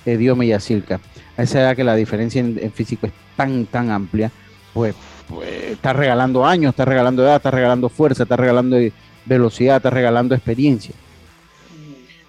[0.06, 1.00] eh, Dios me Yacilca,
[1.36, 4.30] a esa edad que la diferencia en, físico es tan, tan amplia,
[4.72, 4.94] pues,
[5.28, 8.92] pues estás regalando años, estás regalando edad, estás regalando fuerza, estás regalando eh,
[9.24, 10.94] velocidad, estás regalando experiencia.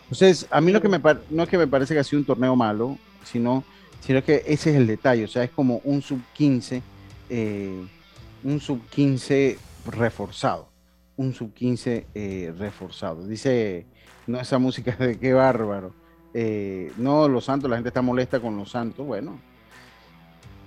[0.03, 2.25] Entonces, a mí lo que me no es que me parece que ha sido un
[2.25, 3.63] torneo malo, sino,
[4.01, 6.81] sino que ese es el detalle, o sea, es como un sub-15,
[7.29, 7.85] eh,
[8.43, 10.67] un sub-15 reforzado,
[11.19, 13.27] un sub-15 eh, reforzado.
[13.27, 13.85] Dice,
[14.25, 15.93] no, esa música de qué bárbaro.
[16.33, 19.37] Eh, no, los santos, la gente está molesta con los santos, bueno.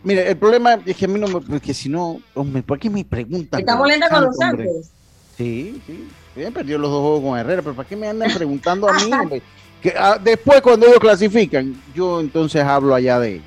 [0.04, 2.90] Mire, el problema es que a mí no me, porque si no, hombre, ¿por qué
[2.90, 3.60] me preguntan?
[3.60, 4.66] Está molesta con los hombre?
[4.66, 4.90] Santos.
[5.38, 6.08] Sí, sí.
[6.36, 9.10] Ella perdió los dos juegos con Herrera, pero ¿para qué me andan preguntando a mí?
[9.10, 9.42] hombre?
[9.80, 13.46] Que, ah, después, cuando ellos clasifican, yo entonces hablo allá de ellos.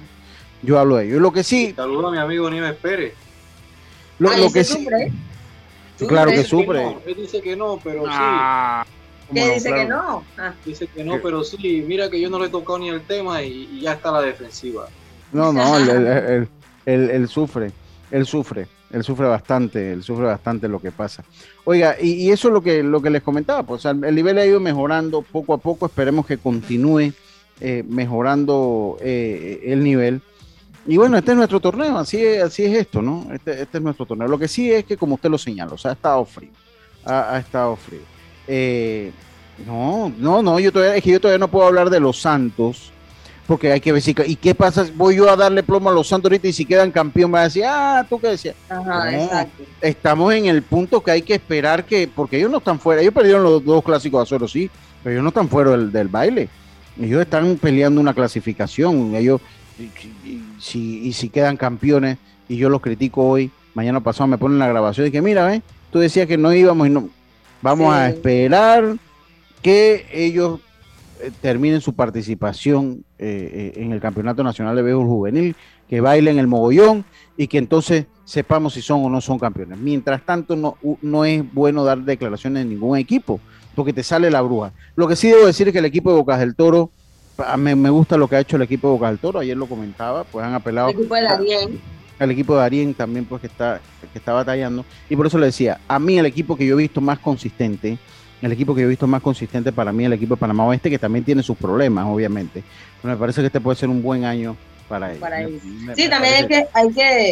[0.63, 1.21] Yo hablo de ellos.
[1.21, 3.13] Lo que sí, Saludo a mi amigo Nieves Pérez.
[4.17, 4.87] lo, lo que sí,
[6.07, 6.83] claro que sufre.
[6.83, 8.85] no, él dice que no, pero Ah,
[9.27, 9.53] Que ¿cómo no?
[9.53, 9.81] dice Claro.
[9.83, 10.23] que no.
[10.37, 10.69] Ah, sí.
[10.69, 11.83] Dice que no, pero sí.
[11.87, 14.21] Mira que yo no le he tocado ni el tema y, y ya está la
[14.21, 14.87] defensiva.
[15.31, 16.47] No, no, él, él- él-
[16.85, 17.71] él- él sufre,
[18.11, 21.23] él sufre, él sufre bastante, él sufre bastante lo que pasa.
[21.65, 24.45] Oiga, y, y eso es lo que, lo que les comentaba, pues el nivel ha
[24.45, 27.11] ido mejorando poco a poco, esperemos que continúe
[27.59, 30.21] eh, mejorando eh, el nivel.
[30.87, 33.27] Y bueno, este es nuestro torneo, así es, así es esto, ¿no?
[33.33, 34.27] Este, este es nuestro torneo.
[34.27, 36.51] Lo que sí es que, como usted lo señala, o sea, ha estado frío,
[37.03, 38.01] ha, ha estado frío.
[38.47, 39.11] Eh,
[39.65, 42.91] no, no, no, yo todavía, es que yo todavía no puedo hablar de los Santos,
[43.47, 44.15] porque hay que ver si.
[44.25, 44.85] ¿Y qué pasa?
[44.95, 47.41] Voy yo a darle plomo a los Santos ahorita y si quedan campeón, me va
[47.41, 48.55] a decir, ah, tú qué decías.
[48.69, 49.63] Ajá, No, exacto.
[49.81, 53.13] Estamos en el punto que hay que esperar que, porque ellos no están fuera, ellos
[53.13, 54.69] perdieron los dos clásicos a cero, sí,
[55.03, 56.49] pero ellos no están fuera del, del baile.
[56.99, 59.15] Ellos están peleando una clasificación.
[59.15, 59.41] Ellos,
[59.79, 59.83] y,
[60.27, 62.17] y- si, y si quedan campeones,
[62.47, 65.61] y yo los critico hoy, mañana pasado me ponen la grabación y que mira, ¿ves?
[65.91, 67.09] tú decías que no íbamos y no.
[67.61, 68.97] Vamos a esperar
[69.61, 70.59] que ellos
[71.21, 75.55] eh, terminen su participación eh, eh, en el Campeonato Nacional de Béisbol Juvenil,
[75.89, 77.05] que bailen el mogollón
[77.37, 79.77] y que entonces sepamos si son o no son campeones.
[79.79, 83.39] Mientras tanto, no, no es bueno dar declaraciones en ningún equipo,
[83.75, 84.71] porque te sale la bruja.
[84.95, 86.91] Lo que sí debo decir es que el equipo de Bocas del Toro,
[87.57, 89.67] me, me gusta lo que ha hecho el equipo de Bocas del Toro, ayer lo
[89.67, 91.81] comentaba, pues han apelado El equipo de la bien.
[92.19, 93.81] al equipo de Darien también pues que está,
[94.11, 94.85] que está batallando.
[95.09, 97.97] Y por eso le decía, a mí el equipo que yo he visto más consistente,
[98.41, 100.89] el equipo que yo he visto más consistente para mí, el equipo de Panamá Oeste,
[100.89, 102.63] que también tiene sus problemas, obviamente.
[103.01, 104.55] Pero me parece que este puede ser un buen año
[104.87, 105.19] para ellos.
[105.21, 105.63] Para Me- ellos.
[105.63, 107.29] me- Sí, me también hay que, hay que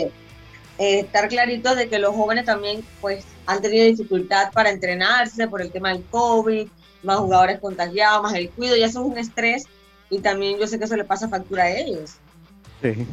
[0.80, 5.62] eh, estar claritos de que los jóvenes también pues han tenido dificultad para entrenarse por
[5.62, 6.68] el tema del COVID,
[7.04, 9.66] más jugadores contagiados, más el cuido, ya eso es un estrés
[10.14, 12.16] y también yo sé que eso le pasa factura a ellos.
[12.82, 13.06] Sí.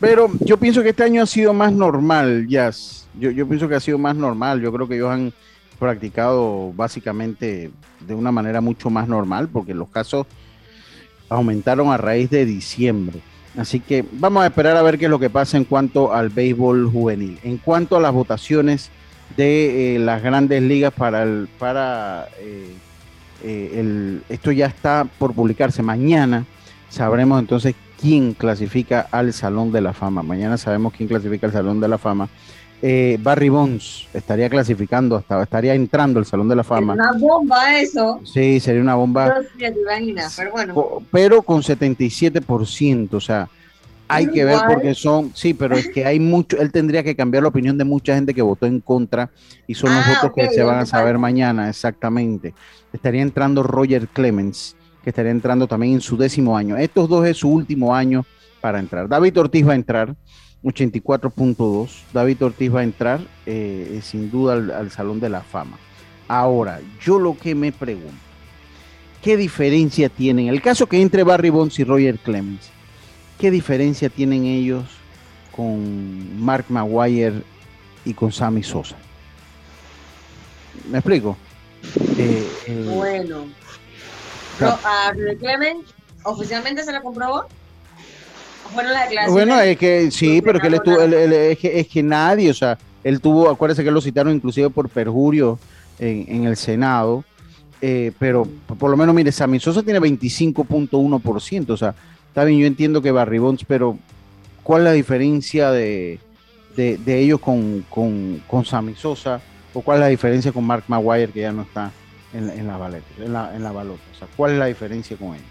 [0.00, 3.06] Pero yo pienso que este año ha sido más normal, Jazz.
[3.18, 4.60] Yo, yo pienso que ha sido más normal.
[4.60, 5.32] Yo creo que ellos han
[5.78, 10.26] practicado básicamente de una manera mucho más normal, porque los casos
[11.28, 13.20] aumentaron a raíz de diciembre.
[13.56, 16.28] Así que vamos a esperar a ver qué es lo que pasa en cuanto al
[16.28, 17.38] béisbol juvenil.
[17.44, 18.90] En cuanto a las votaciones
[19.36, 22.74] de eh, las grandes ligas para el para eh,
[23.44, 26.44] eh, el, esto ya está por publicarse mañana
[26.88, 30.22] sabremos entonces quién clasifica al Salón de la Fama.
[30.22, 32.28] Mañana sabemos quién clasifica al Salón de la Fama.
[32.82, 36.92] Eh, Barry Bonds estaría clasificando, hasta estaría entrando al Salón de la Fama.
[36.92, 38.20] una bomba eso.
[38.24, 41.02] Sí, sería una bomba, No pero bueno.
[41.10, 43.48] pero con 77%, o sea,
[44.08, 47.42] hay que ver porque son, sí, pero es que hay mucho, él tendría que cambiar
[47.42, 49.30] la opinión de mucha gente que votó en contra
[49.66, 52.54] y son los Ah, votos que se van a saber mañana, exactamente.
[52.92, 56.76] Estaría entrando Roger Clemens, que estaría entrando también en su décimo año.
[56.76, 58.24] Estos dos es su último año
[58.60, 59.08] para entrar.
[59.08, 60.14] David Ortiz va a entrar,
[60.62, 61.88] 84.2.
[62.12, 65.78] David Ortiz va a entrar eh, sin duda al, al Salón de la Fama.
[66.28, 68.14] Ahora, yo lo que me pregunto,
[69.22, 70.48] ¿qué diferencia tienen?
[70.48, 72.73] El caso que entre Barry Bonds y Roger Clemens,
[73.38, 74.84] ¿qué diferencia tienen ellos
[75.54, 77.42] con Mark Maguire
[78.04, 78.96] y con Sammy Sosa?
[80.90, 81.36] ¿Me explico?
[82.18, 83.46] Eh, eh, Bueno.
[84.58, 84.78] Claro.
[84.84, 85.84] A Clement
[86.24, 87.46] oficialmente se le comprobó.
[88.64, 89.46] ¿O Fueron las declaraciones.
[89.46, 92.50] Bueno, es que sí, pero que él estuvo, él- él- es, que, es que nadie,
[92.50, 95.58] o sea, él tuvo, acuérdese que lo citaron inclusive por perjurio
[95.98, 97.24] en, en el Senado,
[97.82, 101.94] eh, pero por lo menos, mire, Sammy Sosa tiene 25.1%, o sea,
[102.34, 103.96] está bien, yo entiendo que Barry Bonds, pero
[104.64, 106.18] ¿cuál es la diferencia de,
[106.74, 109.40] de, ellos con, con, con Sammy Sosa?
[109.72, 111.92] ¿O cuál es la diferencia con Mark Maguire, que ya no está
[112.32, 114.02] en, en la baleta, en la, en balota?
[114.12, 115.46] O sea, ¿cuál es la diferencia con ellos?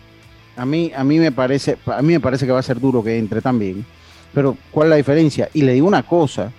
[0.57, 3.01] A mí, a mí me parece, a mí me parece que va a ser duro
[3.01, 3.85] que entre también.
[4.33, 5.49] Pero, ¿cuál es la diferencia?
[5.53, 6.51] Y le digo una cosa,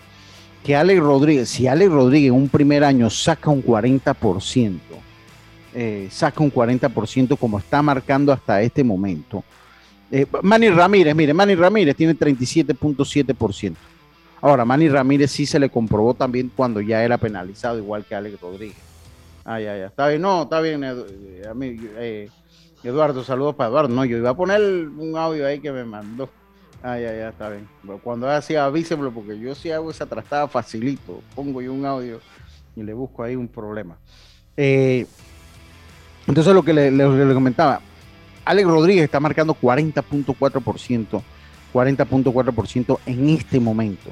[0.65, 4.79] que Alex Rodríguez, si Alex Rodríguez en un primer año saca un 40%,
[5.75, 9.45] eh, saca un 40% como está marcando hasta este momento.
[10.17, 13.75] Eh, Manny Ramírez, mire, Manny Ramírez tiene 37.7%.
[14.41, 18.41] Ahora, Manny Ramírez sí se le comprobó también cuando ya era penalizado, igual que Alex
[18.41, 18.77] Rodríguez.
[19.45, 19.87] Ah, ya, ya.
[19.87, 20.95] Está bien, no, está bien, eh,
[21.99, 22.29] eh,
[22.85, 23.89] Eduardo, saludos para Eduardo.
[23.93, 26.31] No, yo iba a poner un audio ahí que me mandó.
[26.81, 27.67] Ah, ya, ya, está bien.
[27.83, 31.23] Pero Cuando hacía avísemelo, porque yo sí hago esa trastada facilito.
[31.35, 32.21] Pongo yo un audio
[32.77, 33.99] y le busco ahí un problema.
[34.57, 35.07] Eh,
[36.29, 37.81] entonces, lo que le comentaba,
[38.45, 41.23] Alex Rodríguez está marcando 40.4%,
[41.73, 44.11] 40.4% en este momento.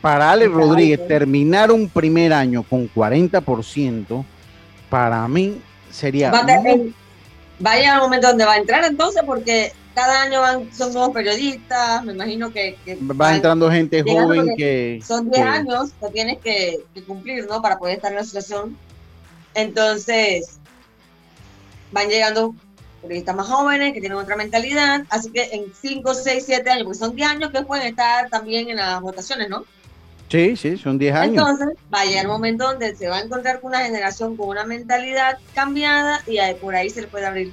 [0.00, 4.24] Para Alex Rodríguez terminar un primer año con 40%,
[4.90, 6.94] para mí sería Va a muy-
[7.64, 10.92] va a llegar el momento donde va a entrar entonces, porque cada año van, son
[10.92, 15.42] nuevos periodistas, me imagino que, que va van entrando gente joven que, son 10 que-
[15.48, 17.62] años que tienes que, que cumplir, ¿no?
[17.62, 18.76] Para poder estar en la asociación.
[19.54, 20.58] Entonces,
[21.92, 22.54] van llegando
[23.06, 26.98] periodistas más jóvenes que tienen otra mentalidad, así que en 5, 6, 7 años, porque
[26.98, 29.64] son 10 años que pueden estar también en las votaciones, ¿no?
[30.28, 31.48] Sí, sí, son 10 años.
[31.48, 34.48] Entonces, va a llegar el momento donde se va a encontrar con una generación con
[34.48, 37.52] una mentalidad cambiada y por ahí se le puede abrir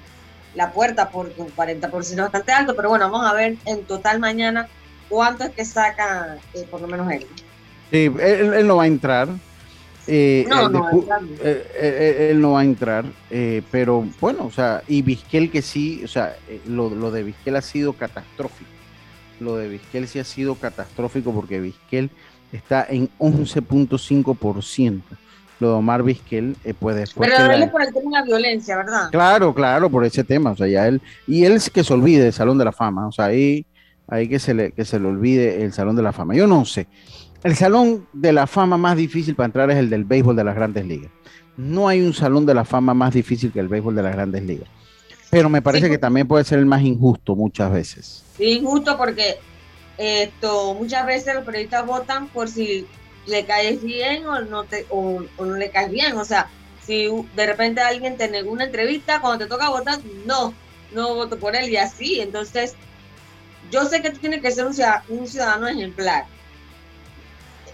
[0.55, 4.19] la puerta porque un 40% es bastante alto, pero bueno, vamos a ver en total
[4.19, 4.67] mañana
[5.09, 7.25] cuánto es que saca eh, por lo menos él.
[7.91, 9.29] Sí, él, él no va a entrar.
[10.05, 11.33] Eh, No, de no, entrando.
[11.43, 15.61] eh, eh, él no va a entrar, eh, pero bueno, o sea, y Vizquel que
[15.61, 18.69] sí, o sea, eh, lo, lo de Vizquel ha sido catastrófico.
[19.39, 22.09] Lo de Vizquel sí ha sido catastrófico porque Vizquel
[22.51, 25.01] está en 11.5%.
[25.59, 27.29] Lo de Omar Vizquel, eh, pues después.
[27.35, 29.09] Pero él es por el tema de la violencia, ¿verdad?
[29.11, 32.23] Claro, claro, por ese tema, o sea, ya él, y él es que se olvide
[32.23, 33.65] del Salón de la Fama, o sea, ahí,
[34.07, 36.35] ahí que se le, que se le olvide el Salón de la Fama.
[36.35, 36.87] Yo no sé,
[37.43, 40.55] el Salón de la Fama más difícil para entrar es el del béisbol de las
[40.55, 41.11] grandes ligas.
[41.57, 44.43] No hay un Salón de la Fama más difícil que el béisbol de las grandes
[44.43, 44.67] ligas.
[45.29, 45.91] Pero me parece Sí.
[45.91, 48.23] que también puede ser el más injusto muchas veces.
[48.39, 49.37] Injusto porque
[49.97, 52.85] esto muchas veces los periodistas votan por si
[53.27, 56.47] le caes bien o no te o, o no le caes bien, o sea,
[56.85, 60.53] si de repente alguien te negó una entrevista cuando te toca votar, no,
[60.93, 62.75] no voto por él y así, entonces
[63.71, 64.73] yo sé que tú tienes que ser un
[65.27, 66.25] ciudadano ejemplar.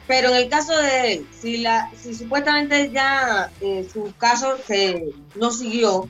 [0.09, 5.05] Pero en el caso de él, si la si supuestamente ya eh, su caso se
[5.35, 6.09] no siguió,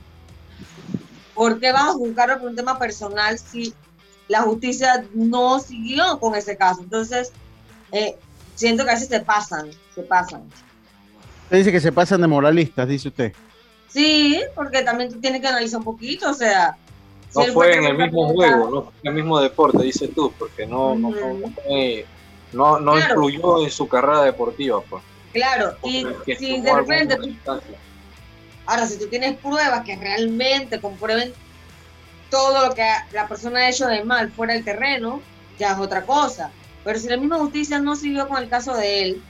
[1.34, 3.74] ¿por qué vas a juzgarlo por un tema personal si
[4.26, 6.80] la justicia no siguió con ese caso?
[6.80, 7.30] Entonces,
[7.92, 8.16] eh,
[8.54, 10.44] siento que a veces se pasan, se pasan.
[11.42, 13.34] Usted dice que se pasan de moralistas, dice usted.
[13.88, 16.74] Sí, porque también tú tienes que analizar un poquito, o sea...
[17.34, 20.66] No fue en el mismo juego, no fue en el mismo deporte, dices tú, porque
[20.66, 22.06] no, no, no, no fue-
[22.52, 23.14] no, no Claro.
[23.30, 24.80] influyó en su carrera deportiva.
[24.82, 26.04] Pues, Claro, y
[26.36, 27.30] si de repente tú.
[28.66, 31.32] Ahora, si tú tienes pruebas que realmente comprueben
[32.30, 35.20] todo lo que la persona ha hecho de mal fuera del terreno,
[35.58, 36.50] ya es otra cosa.
[36.84, 39.22] Pero si la misma justicia no siguió con el caso de él,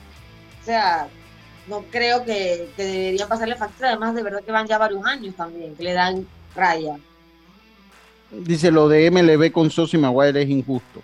[0.63, 1.09] o sea,
[1.67, 3.89] no creo que, que debería pasarle factura.
[3.91, 6.97] Además, de verdad que van ya varios años también, que le dan raya.
[8.31, 11.03] Dice lo de MLB con Sosa y Maguire es injusto.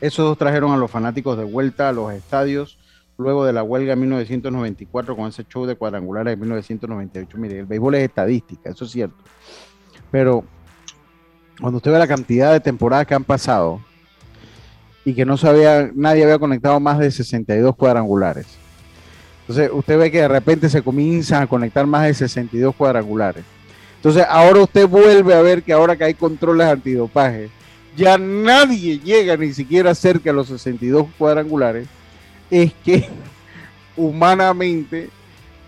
[0.00, 2.78] Esos dos trajeron a los fanáticos de vuelta a los estadios
[3.18, 7.38] luego de la huelga en 1994 con ese show de cuadrangulares de 1998.
[7.38, 9.16] Mire, el béisbol es estadística, eso es cierto.
[10.10, 10.44] Pero
[11.60, 13.80] cuando usted ve la cantidad de temporadas que han pasado
[15.04, 18.46] y que no sabía, nadie había conectado más de 62 cuadrangulares.
[19.42, 23.44] Entonces usted ve que de repente se comienzan a conectar más de 62 cuadrangulares.
[23.96, 27.48] Entonces ahora usted vuelve a ver que ahora que hay controles antidopaje,
[27.96, 31.88] ya nadie llega ni siquiera cerca a los 62 cuadrangulares.
[32.50, 33.08] Es que
[33.96, 35.10] humanamente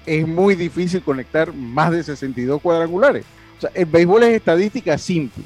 [0.07, 3.25] es muy difícil conectar más de 62 cuadrangulares.
[3.57, 5.45] O sea, el béisbol es estadística simple.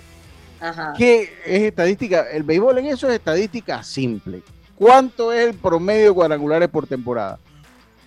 [0.60, 0.92] Ajá.
[0.96, 2.30] ¿Qué es estadística?
[2.30, 4.42] El béisbol en eso es estadística simple.
[4.76, 7.38] ¿Cuánto es el promedio de cuadrangulares por temporada?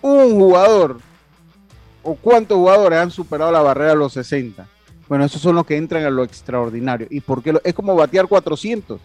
[0.00, 1.00] Un jugador
[2.02, 4.66] o cuántos jugadores han superado la barrera de los 60.
[5.08, 7.06] Bueno, esos son los que entran a lo extraordinario.
[7.10, 7.52] ¿Y por qué?
[7.52, 9.00] lo- es como batear 400.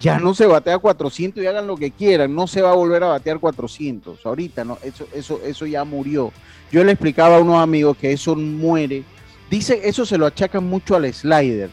[0.00, 2.34] Ya no se batea 400 y hagan lo que quieran.
[2.34, 4.26] No se va a volver a batear 400.
[4.26, 6.32] Ahorita no, eso, eso, eso ya murió.
[6.72, 9.04] Yo le explicaba a unos amigos que eso muere.
[9.48, 11.70] Dice, eso se lo achacan mucho al slider.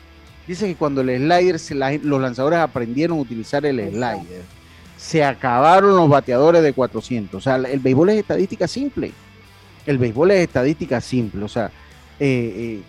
[0.47, 4.43] Dice que cuando el slider, se la- los lanzadores aprendieron a utilizar el slider,
[4.97, 7.35] se acabaron los bateadores de 400.
[7.39, 9.11] O sea, el béisbol es estadística simple.
[9.87, 11.43] El béisbol es estadística simple.
[11.43, 11.71] O sea,
[12.19, 12.81] eh, eh,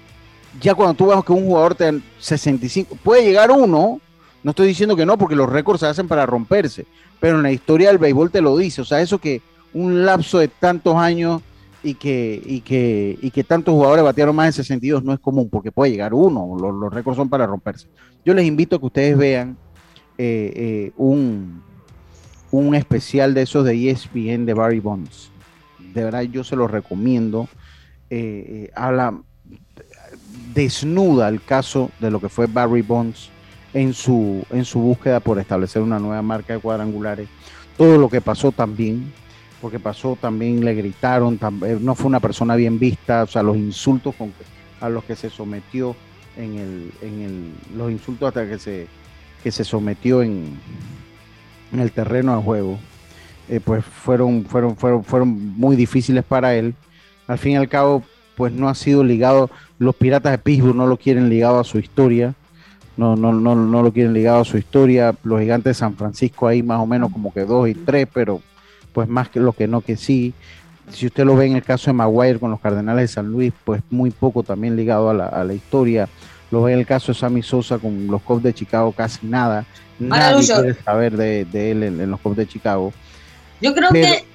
[0.60, 4.00] ya cuando tú ves que un jugador te dan 65, puede llegar uno,
[4.42, 6.86] no estoy diciendo que no, porque los récords se hacen para romperse,
[7.20, 8.80] pero en la historia del béisbol te lo dice.
[8.80, 9.40] O sea, eso que
[9.72, 11.42] un lapso de tantos años
[11.82, 15.48] y que, y que, y que tantos jugadores batearon más de 62 no es común,
[15.48, 17.88] porque puede llegar uno, los, récords son para romperse.
[18.24, 19.56] Yo les invito a que ustedes vean
[20.18, 21.62] eh, eh, un,
[22.52, 25.30] un especial de esos de ESPN de Barry Bonds.
[25.94, 27.48] De verdad, yo se los recomiendo.
[28.10, 29.18] Eh, eh, habla,
[30.54, 33.30] desnuda el caso de lo que fue Barry Bonds
[33.74, 37.28] en su, en su búsqueda por establecer una nueva marca de cuadrangulares.
[37.76, 39.12] Todo lo que pasó también,
[39.60, 43.42] porque pasó también, le gritaron, tam- eh, no fue una persona bien vista, o sea,
[43.42, 44.32] los insultos con
[44.80, 45.94] a los que se sometió
[46.36, 48.88] en el, en el, los insultos hasta que se,
[49.42, 50.58] que se sometió en,
[51.72, 52.78] en el terreno de juego,
[53.48, 56.74] eh, pues fueron, fueron, fueron, fueron muy difíciles para él.
[57.28, 58.02] Al fin y al cabo,
[58.36, 61.78] pues no ha sido ligado, los piratas de Pittsburgh no lo quieren ligado a su
[61.78, 62.34] historia,
[62.96, 66.46] no, no, no, no lo quieren ligado a su historia, los gigantes de San Francisco
[66.46, 68.40] ahí más o menos como que dos y tres, pero
[68.92, 70.34] pues más que lo que no que sí.
[70.90, 73.52] Si usted lo ve en el caso de Maguire con los Cardenales de San Luis,
[73.64, 76.08] pues muy poco también ligado a la, a la historia.
[76.50, 79.64] Lo ve en el caso de Sammy Sosa con los Cubs de Chicago, casi nada.
[79.98, 82.92] Nadie quiere saber de, de él en, en los Cubs de Chicago.
[83.62, 84.26] Yo creo Pero- que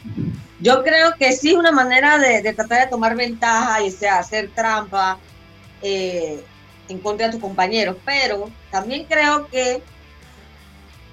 [0.59, 3.91] yo creo que sí es una manera de, de tratar de tomar ventaja y o
[3.91, 5.19] sea, hacer trampa
[5.83, 6.43] eh,
[6.89, 9.83] en contra de tus compañeros, pero también creo que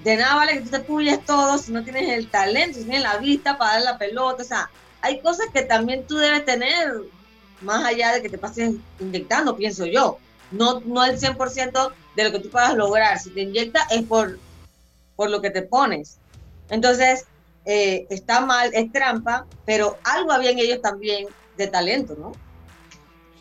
[0.03, 3.03] de nada vale que tú te puyes todo si no tienes el talento, si tienes
[3.03, 4.69] la vista para dar la pelota, o sea,
[5.01, 6.93] hay cosas que también tú debes tener
[7.61, 10.17] más allá de que te pases inyectando, pienso yo.
[10.51, 13.19] No, no el 100% de lo que tú puedas lograr.
[13.19, 14.39] Si te inyectas es por,
[15.15, 16.17] por lo que te pones.
[16.69, 17.25] Entonces,
[17.65, 21.25] eh, está mal, es trampa, pero algo habían ellos también
[21.57, 22.31] de talento, ¿no?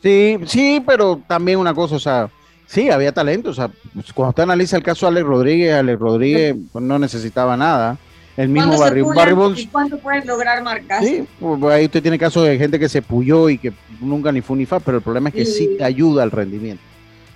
[0.03, 2.29] Sí, sí, pero también una cosa, o sea,
[2.67, 3.51] sí, había talento.
[3.51, 6.99] O sea, pues, cuando usted analiza el caso de Alex Rodríguez, Alex Rodríguez pues, no
[6.99, 7.97] necesitaba nada.
[8.37, 9.01] El mismo Barry,
[9.33, 9.61] Bonds.
[9.61, 11.05] ¿Y cuánto pueden lograr marcas?
[11.05, 14.41] Sí, pues, ahí usted tiene casos de gente que se puyó y que nunca ni
[14.41, 16.83] fue ni fa, pero el problema es que sí, te ayuda al rendimiento.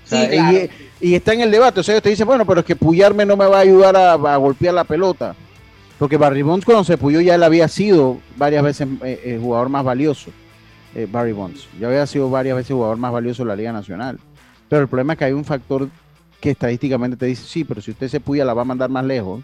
[0.05, 0.59] O sea, Sí, claro.
[1.01, 1.81] y, y está en el debate.
[1.81, 4.13] O sea, usted dice, bueno, pero es que puyarme no me va a ayudar a,
[4.15, 5.37] a golpear la pelota.
[5.99, 9.69] Porque Barry Bonds cuando se puyó ya él había sido varias veces eh, eh, jugador
[9.69, 10.31] más valioso.
[10.95, 11.67] eh, Barry Bonds.
[11.81, 14.19] Ya había sido varias veces jugador más valioso de la Liga Nacional.
[14.69, 15.89] Pero el problema es que hay un factor
[16.41, 19.05] que estadísticamente te dice, sí, pero si usted se puya la va a mandar más
[19.05, 19.43] lejos.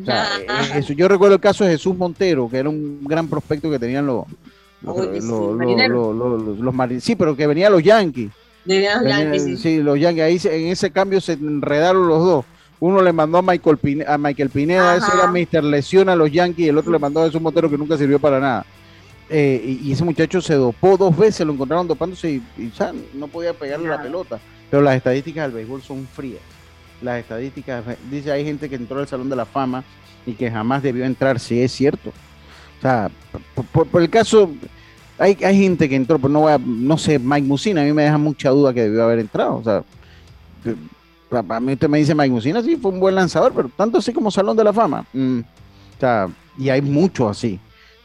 [0.00, 3.28] O sea, eh, eso, yo recuerdo el caso de Jesús Montero, que era un gran
[3.28, 4.24] prospecto que tenían los,
[4.82, 6.14] los, Oye, sí, los- los- marineros.
[6.16, 8.30] los- los- los Marin- Sí, pero que venían los Yankees.
[8.66, 9.56] Venían- Yankees, sí.
[9.56, 10.46] sí, los Yankees.
[10.46, 12.44] Ahí en ese cambio se enredaron los dos.
[12.80, 15.18] Uno le mandó a Michael, Pine- a Michael Pineda, ese Ajá.
[15.18, 15.64] era Mr.
[15.64, 18.18] Lesión a los Yankees, y el otro le mandó a Jesús Montero que nunca sirvió
[18.18, 18.66] para nada.
[19.30, 23.26] Eh, y, ese muchacho se dopó dos veces, lo encontraron dopándose y, y, ya no
[23.28, 24.38] podía pegarle la pelota.
[24.70, 26.40] Pero las estadísticas del béisbol son frías.
[27.00, 29.82] Las estadísticas, dice, hay gente que entró al Salón de la Fama
[30.26, 32.10] y que jamás debió entrar, sí es cierto.
[32.78, 33.10] O sea,
[33.54, 34.50] por, por- por el caso,
[35.18, 37.92] hay, hay gente que entró, pero no voy a- no sé, Mike Musina, a mí
[37.94, 39.56] me deja mucha duda que debió haber entrado.
[39.56, 39.82] O sea,
[41.36, 44.12] a mí usted me dice Mike Musina, sí, fue un buen lanzador, pero tanto así
[44.12, 45.04] como Salón de la Fama.
[45.12, 46.28] mm, o sea,
[46.58, 47.60] y hay muchos así.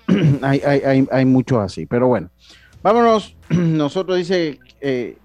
[0.42, 1.86] hay, hay, hay, hay muchos así.
[1.86, 2.30] Pero bueno,
[2.82, 3.36] vámonos.
[3.50, 5.18] Nosotros dice eh,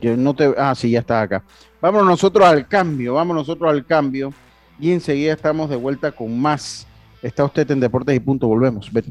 [0.00, 0.54] no te.
[0.56, 1.44] Ah, sí, ya está acá.
[1.80, 4.32] Vámonos nosotros al cambio, vamos nosotros al cambio.
[4.78, 6.86] Y enseguida estamos de vuelta con más.
[7.22, 8.46] Está usted en Deportes y Punto.
[8.46, 8.92] Volvemos.
[8.92, 9.10] Vete.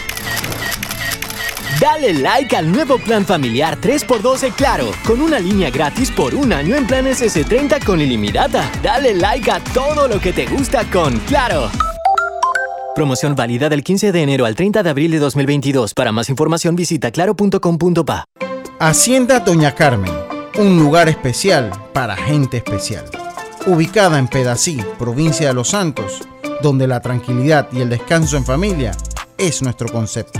[1.81, 6.75] Dale like al nuevo plan familiar 3x12 Claro, con una línea gratis por un año
[6.75, 8.71] en planes S30 con ilimitada.
[8.83, 11.71] Dale like a todo lo que te gusta con Claro.
[12.93, 15.95] Promoción válida del 15 de enero al 30 de abril de 2022.
[15.95, 18.25] Para más información visita claro.com.pa.
[18.79, 20.13] Hacienda Doña Carmen,
[20.59, 23.05] un lugar especial para gente especial.
[23.65, 26.21] Ubicada en Pedací, provincia de Los Santos,
[26.61, 28.91] donde la tranquilidad y el descanso en familia
[29.39, 30.39] es nuestro concepto.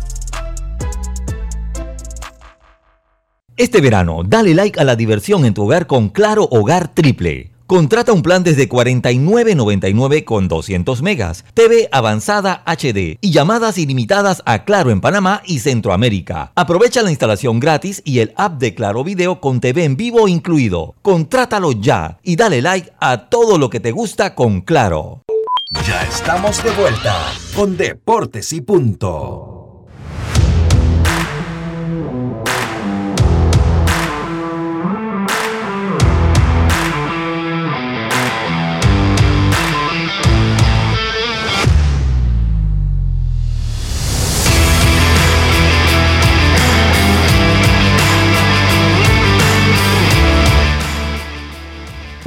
[3.61, 7.51] Este verano, dale like a la diversión en tu hogar con Claro Hogar Triple.
[7.67, 14.63] Contrata un plan desde 49.99 con 200 megas, TV avanzada HD y llamadas ilimitadas a
[14.63, 16.51] Claro en Panamá y Centroamérica.
[16.55, 20.95] Aprovecha la instalación gratis y el app de Claro Video con TV en vivo incluido.
[21.03, 25.21] Contrátalo ya y dale like a todo lo que te gusta con Claro.
[25.85, 27.15] Ya estamos de vuelta
[27.55, 29.50] con Deportes y Punto.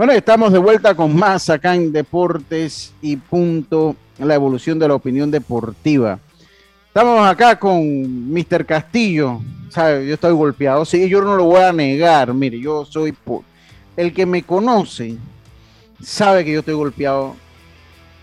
[0.05, 4.96] Bueno, estamos de vuelta con más acá en Deportes y Punto, la evolución de la
[4.96, 6.18] opinión deportiva.
[6.88, 8.66] Estamos acá con Mr.
[8.66, 9.40] Castillo.
[9.70, 10.07] ¿sabe?
[10.07, 10.84] Yo estoy golpeado.
[10.84, 12.34] Sí, yo no lo voy a negar.
[12.34, 13.14] Mire, yo soy.
[13.96, 15.16] El que me conoce
[16.02, 17.34] sabe que yo estoy golpeado.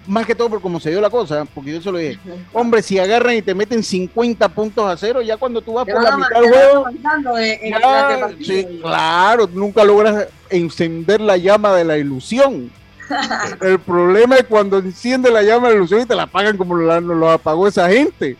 [0.08, 2.20] Más que todo por cómo se dio la cosa, porque yo se lo dije.
[2.54, 5.94] Hombre, si agarran y te meten 50 puntos a cero, ya cuando tú vas Te
[5.94, 8.46] por la mitad del juego, avanzando en- en- ya, durante el partido.
[8.72, 12.72] sí, claro, nunca logras encender la llama de la ilusión.
[13.62, 16.76] El problema es cuando enciende la llama de la ilusión y te la apagan como
[16.76, 18.38] lo apagó esa gente.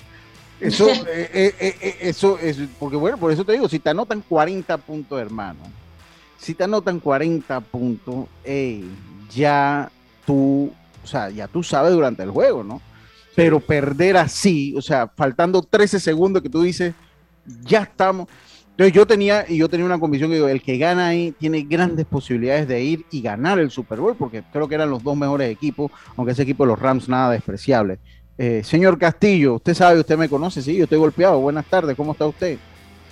[0.60, 4.22] Eso, eh, eh, eh, eso es, porque bueno, por eso te digo, si te anotan
[4.28, 5.60] 40 puntos, hermano,
[6.38, 8.86] si te anotan 40 puntos, ey,
[9.34, 9.92] ya
[10.26, 10.72] tú,
[11.04, 12.82] o sea, ya tú sabes durante el juego, ¿no?
[13.36, 16.94] Pero perder así, o sea, faltando 13 segundos que tú dices,
[17.64, 18.28] ya estamos.
[18.72, 21.62] Entonces yo tenía, y yo tenía una convicción que digo, el que gana ahí tiene
[21.62, 25.16] grandes posibilidades de ir y ganar el Super Bowl, porque creo que eran los dos
[25.16, 28.00] mejores equipos, aunque ese equipo de los Rams nada despreciable.
[28.38, 31.40] Eh, señor Castillo, usted sabe, usted me conoce, sí, yo estoy golpeado.
[31.40, 32.58] Buenas tardes, ¿cómo está usted?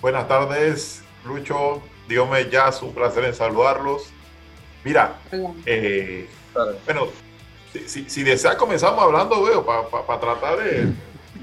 [0.01, 4.09] Buenas tardes, Lucho, Dígame ya, es un placer en saludarlos.
[4.83, 5.17] Mira,
[5.67, 6.27] eh,
[6.85, 7.07] bueno,
[7.85, 10.93] si, si, desea comenzamos hablando, veo, para tratar de,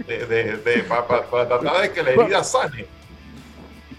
[0.06, 2.86] de, para tratar de que la herida sane.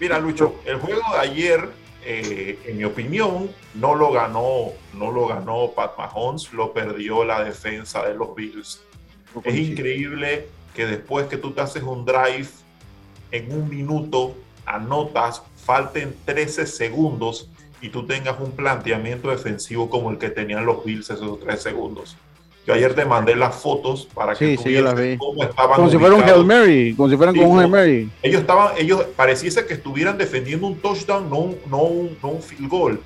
[0.00, 1.68] Mira, Lucho, el juego de ayer,
[2.04, 7.42] eh, en mi opinión, no lo ganó, no lo ganó Pat Mahomes, lo perdió la
[7.42, 8.80] defensa de los Bills.
[9.44, 12.48] Es increíble que después que tú te haces un drive
[13.32, 14.34] en un minuto,
[14.66, 17.48] anotas, falten 13 segundos
[17.80, 22.16] y tú tengas un planteamiento defensivo como el que tenían los Bills esos 3 segundos.
[22.66, 26.14] Yo ayer te mandé las fotos para que tú sí, cómo estaban Como si fuera
[26.14, 28.10] un Hail Mary, como si fueran con un Hail Mary.
[28.22, 32.42] Ellos estaban, ellos pareciese que estuvieran defendiendo un touchdown, no un, no un, no un
[32.42, 33.00] field goal.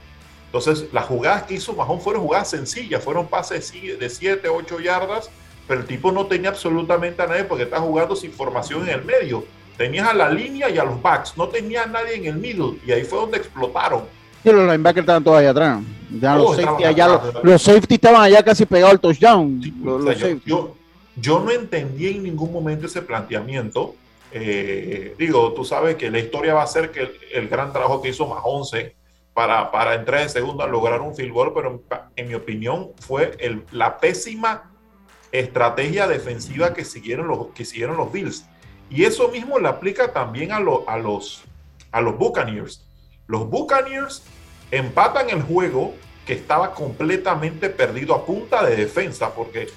[0.46, 5.30] Entonces, las jugadas que hizo Mahón fueron jugadas sencillas, fueron pases de 7, 8 yardas,
[5.68, 9.04] pero el tipo no tenía absolutamente a nadie porque está jugando sin formación en el
[9.04, 9.44] medio.
[9.76, 12.80] Tenías a la línea y a los backs, no tenía a nadie en el middle
[12.84, 14.02] y ahí fue donde explotaron.
[14.44, 15.80] Los linebackers estaban todos allá atrás.
[16.10, 19.60] los, safety allá, los, safety estaban allá casi pegados al touchdown.
[20.44, 20.76] yo,
[21.16, 23.94] yo, no entendí en ningún momento ese planteamiento.
[24.32, 28.08] Eh, digo, tú sabes que la historia va a ser que el, gran trabajo que
[28.08, 28.96] hizo Mahonce
[29.34, 31.82] para, para entrar en segunda, lograr un field goal, pero
[32.16, 34.70] en, mi opinión fue el, la pésima
[35.32, 38.46] estrategia defensiva que siguieron los, que siguieron los Bills.
[38.90, 41.42] Y eso mismo le aplica también a, a, los,
[41.90, 42.86] a los Buccaneers.
[43.26, 44.22] Los Buccaneers
[44.70, 45.94] empatan el juego
[46.26, 49.68] que estaba completamente perdido a punta de defensa, porque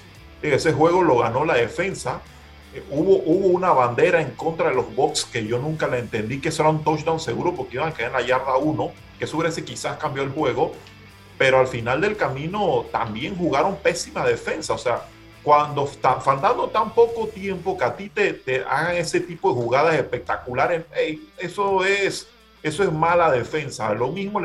[0.42, 2.20] ese juego lo ganó la defensa.
[2.74, 6.40] Eh, hubo, hubo una bandera en contra de los Bucks que yo nunca la entendí,
[6.40, 9.24] que eso era un touchdown seguro porque iban a quedar en la yarda 1, que
[9.24, 10.72] eso hubiese quizás cambió el juego,
[11.38, 15.02] pero al final del camino también jugaron pésima defensa, o sea,
[15.42, 19.94] cuando faltando tan poco tiempo que a ti te, te hagan ese tipo de jugadas
[19.94, 20.84] espectaculares,
[21.38, 22.26] eso es
[22.66, 23.92] eso es mala defensa.
[23.94, 24.40] Lo mismo,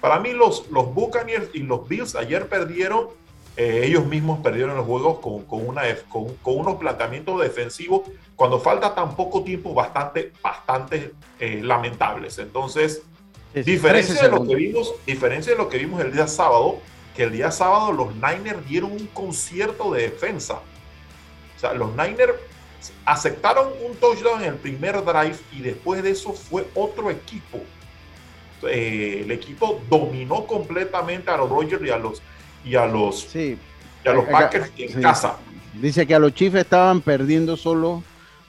[0.00, 3.08] para mí los, los Buccaneers y los Bills ayer perdieron,
[3.56, 8.02] eh, ellos mismos perdieron los juegos con, con, una, con, con, unos planteamientos defensivos
[8.36, 12.38] cuando falta tan poco tiempo bastante, bastante eh, lamentables.
[12.38, 13.02] Entonces,
[13.52, 16.78] diferencia, de lo que vimos, diferencia de lo que vimos el día sábado,
[17.16, 20.60] que el día sábado los Niners dieron un concierto de defensa.
[21.56, 22.34] O sea, los Niners
[23.04, 27.60] aceptaron un touchdown en el primer drive y después de eso fue otro equipo.
[28.68, 32.22] Eh, el equipo dominó completamente a los Rogers y a los
[32.64, 33.58] y a los, sí.
[34.06, 35.36] a los Packers en casa.
[35.74, 38.02] Dice que a los Chiefs estaban perdiendo solo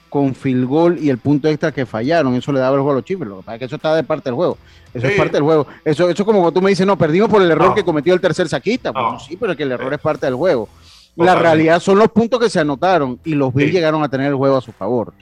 [0.08, 2.34] con field goal y el punto extra que fallaron.
[2.34, 3.26] Eso le daba el juego a los Chiefs.
[3.26, 4.56] Lo que que eso está de parte del juego.
[4.94, 5.66] Eso es parte del juego.
[5.84, 8.20] Eso, eso como cuando tú me dices, no, perdimos por el error que cometió el
[8.20, 8.92] tercer saquita.
[8.92, 10.68] Bueno, sí, pero es que el error es parte del juego.
[11.16, 14.34] La realidad son los puntos que se anotaron y los Bills llegaron a tener el
[14.34, 15.14] juego a su favor.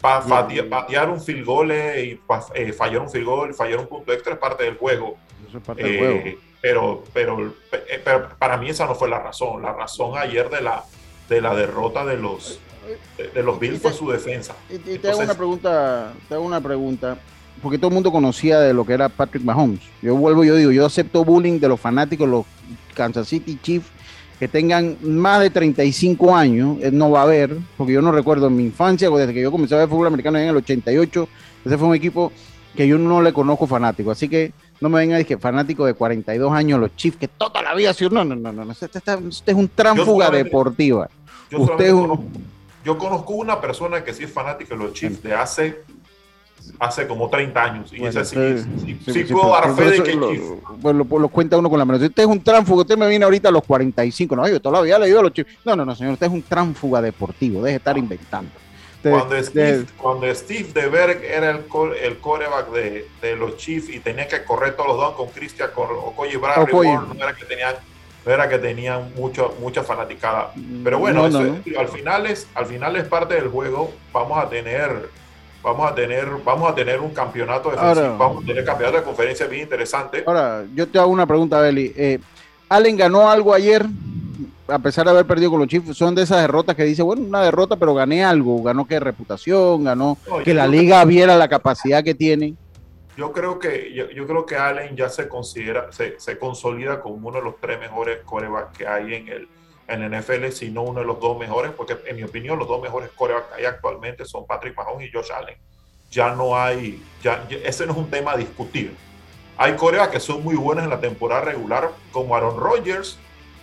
[0.00, 2.20] patear un field goal y
[2.54, 5.16] eh, fallar un field goal, fallar un punto extra es parte del juego.
[5.48, 6.14] Eso es parte del juego.
[6.14, 9.60] Eh, pero, pero, eh, pero, para mí esa no fue la razón.
[9.60, 10.82] La razón ayer de la,
[11.28, 12.58] de la derrota de los,
[13.34, 14.54] de, los Bills fue su defensa.
[14.70, 17.18] Y, te hago una pregunta, te hago una pregunta,
[17.60, 19.82] porque todo el mundo conocía de lo que era Patrick Mahomes.
[20.00, 22.46] Yo vuelvo, yo digo, yo acepto bullying de los fanáticos, los
[22.94, 23.93] Kansas City Chiefs
[24.44, 28.48] que tengan más de 35 años, eh, no va a haber, porque yo no recuerdo
[28.48, 31.28] en mi infancia, desde que yo comencé a ver fútbol americano en el 88,
[31.64, 32.30] ese fue un equipo
[32.76, 35.86] que yo no le conozco fanático, así que no me venga a decir que fanático
[35.86, 39.12] de 42 años, los Chiefs, que toda la vida, no, no, no, no, este, este,
[39.30, 41.08] este es un tránfuga deportiva.
[41.50, 41.94] Yo, Usted
[42.84, 45.84] yo conozco una persona que sí es fanática de los Chiefs de hace
[46.78, 47.92] hace como 30 años.
[47.92, 50.14] Y ese sí, sí, puedo dar fe de que.
[50.14, 52.04] Lo, lo, lo, cuenta uno con la mano.
[52.04, 54.36] Usted es un tránfuga, usted me viene ahorita a los 45.
[54.36, 55.52] No, yo todavía le digo a los chicos.
[55.64, 58.50] No, no, no, señor, usted es un tránfuga deportivo, deje de estar inventando.
[59.02, 61.64] cuando, Steve, cuando Steve DeBerg era el,
[62.02, 65.70] el coreback de, de, los Chiefs y tenía que correr todos los dos con Christian
[65.76, 67.74] Okoye Bradley, no era que tenían
[68.24, 70.52] no era que tenían mucho, mucha fanaticada.
[70.82, 73.92] Pero bueno, al, final es, al final es parte del juego.
[74.12, 75.10] Vamos a tener
[75.64, 79.46] vamos a tener, vamos a tener un campeonato de vamos a tener campeonato de conferencia
[79.46, 80.22] bien interesante.
[80.26, 81.92] Ahora, yo te hago una pregunta, Beli.
[81.96, 82.18] Eh,
[82.68, 83.84] Allen ganó algo ayer,
[84.68, 87.22] a pesar de haber perdido con los Chiefs, son de esas derrotas que dice, bueno,
[87.22, 92.04] una derrota, pero gané algo, ganó que reputación, ganó que la liga viera la capacidad
[92.04, 92.54] que tiene.
[93.16, 97.38] Yo creo que, yo, creo que Allen ya se considera, se, se consolida como uno
[97.38, 99.48] de los tres mejores corebacks que hay en el,
[99.88, 102.80] en la NFL, sino uno de los dos mejores, porque en mi opinión los dos
[102.82, 105.56] mejores corebacks que hay actualmente son Patrick Mahomes y Josh Allen.
[106.10, 108.94] ya no hay, ya, ese no es un tema a discutir.
[109.56, 113.18] Hay coreas que son muy buenas en la temporada regular, como Aaron Rodgers,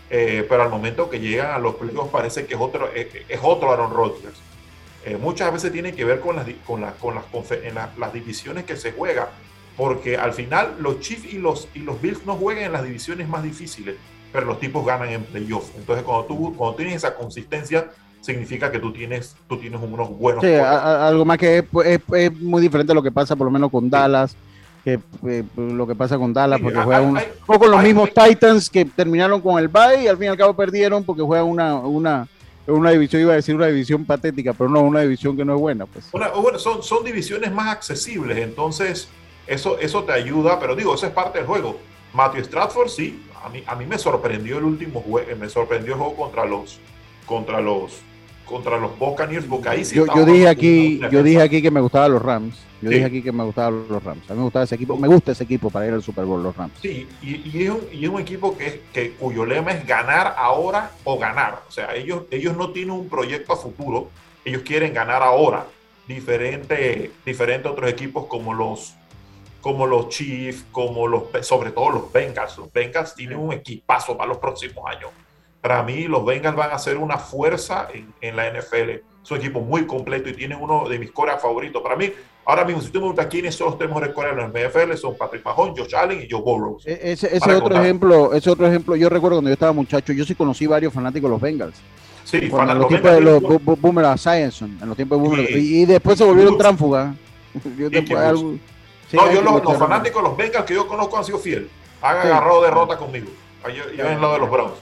[0.10, 3.40] eh, pero al momento que llegan a los playoffs parece que es otro, es, es
[3.42, 4.38] otro Aaron Rodgers.
[5.06, 7.16] Eh, muchas veces tiene que ver con las, con las, con
[7.74, 9.30] la- las divisiones que se juega,
[9.78, 13.28] porque al final los Chiefs y los, y los Bills no juegan en las divisiones
[13.28, 13.96] más difíciles,
[14.32, 15.72] pero los tipos ganan en playoffs.
[15.78, 17.90] Entonces, cuando tú cuando tienes esa consistencia,
[18.22, 20.86] significa que tú tienes, tú tienes unos buenos Sí, a- quarterbacks.
[20.86, 23.52] a- algo más que es, es- es muy diferente a lo que pasa por lo
[23.52, 24.36] menos con Dallas,
[24.84, 27.72] que eh, lo que pasa con Dallas, Sí, porque hay- juega un, hay- o con
[27.72, 30.54] los hay- mismos Titans que terminaron con el bye y al fin y al cabo
[30.56, 32.28] perdieron porque juegan una, una,
[32.68, 35.60] una división, iba a decir una división patética, pero no, una división que no es
[35.60, 36.06] buena, pues.
[36.14, 39.08] Una- bueno, son, son divisiones más accesibles, entonces
[39.48, 41.78] eso, eso te ayuda, pero digo, eso es parte del juego.
[42.14, 46.00] Matthew Stratford, sí, a mí, a mí me sorprendió el último juego, me sorprendió el
[46.00, 46.80] juego contra los,
[47.26, 48.02] contra los,
[48.46, 51.80] contra los Buccaneers, porque ahí sí Yo, yo dije aquí, yo dije aquí que me
[51.82, 52.56] gustaban los Rams.
[52.82, 52.96] Yo Sí.
[52.96, 54.30] dije aquí que me gustaban los Rams.
[54.30, 56.42] A mí me gustaba ese equipo, me gusta ese equipo para ir al Super Bowl,
[56.42, 56.74] los Rams.
[56.82, 60.34] Sí, y, y es un, y es un equipo que, que cuyo lema es ganar
[60.38, 61.62] ahora o ganar.
[61.68, 64.10] O sea, ellos, ellos no tienen un proyecto a futuro,
[64.46, 65.66] ellos quieren ganar ahora.
[66.08, 68.96] Diferente, diferente a otros equipos como los,
[69.62, 72.58] como los Chiefs, como los, sobre todo los Bengals.
[72.58, 75.12] Los Bengals tienen un equipazo para los próximos años.
[75.62, 78.90] Para mí, los Bengals van a ser una fuerza en, en la NFL.
[79.24, 81.82] Es un equipo muy completo y tienen uno de mis coreas favoritos.
[81.84, 82.12] Para mí,
[82.46, 84.94] ahora mismo, si tú me preguntas quiénes son los tres mejores coreas en la NFL,
[84.96, 86.80] son Patrick Mahomes, Josh Allen y Joe Burrow.
[86.84, 87.84] E- Ese, ese otro contar.
[87.84, 91.30] ejemplo, ese otro ejemplo, yo recuerdo cuando yo estaba muchacho, yo sí conocí varios fanáticos
[91.30, 91.78] de los Bengals.
[92.24, 95.82] Sí, Cuando en los tiempos de los Boomer Esiason, en los tiempos de Boomer, y,
[95.82, 97.16] y después se volvieron tránfugas.
[99.12, 101.68] Sí, no, yo los, fanáticos los Bengals que yo conozco han sido fieles.
[102.02, 102.28] Han Sí.
[102.30, 103.28] agarrado derrota conmigo.
[103.68, 104.74] Yo, yo en lo de los Browns.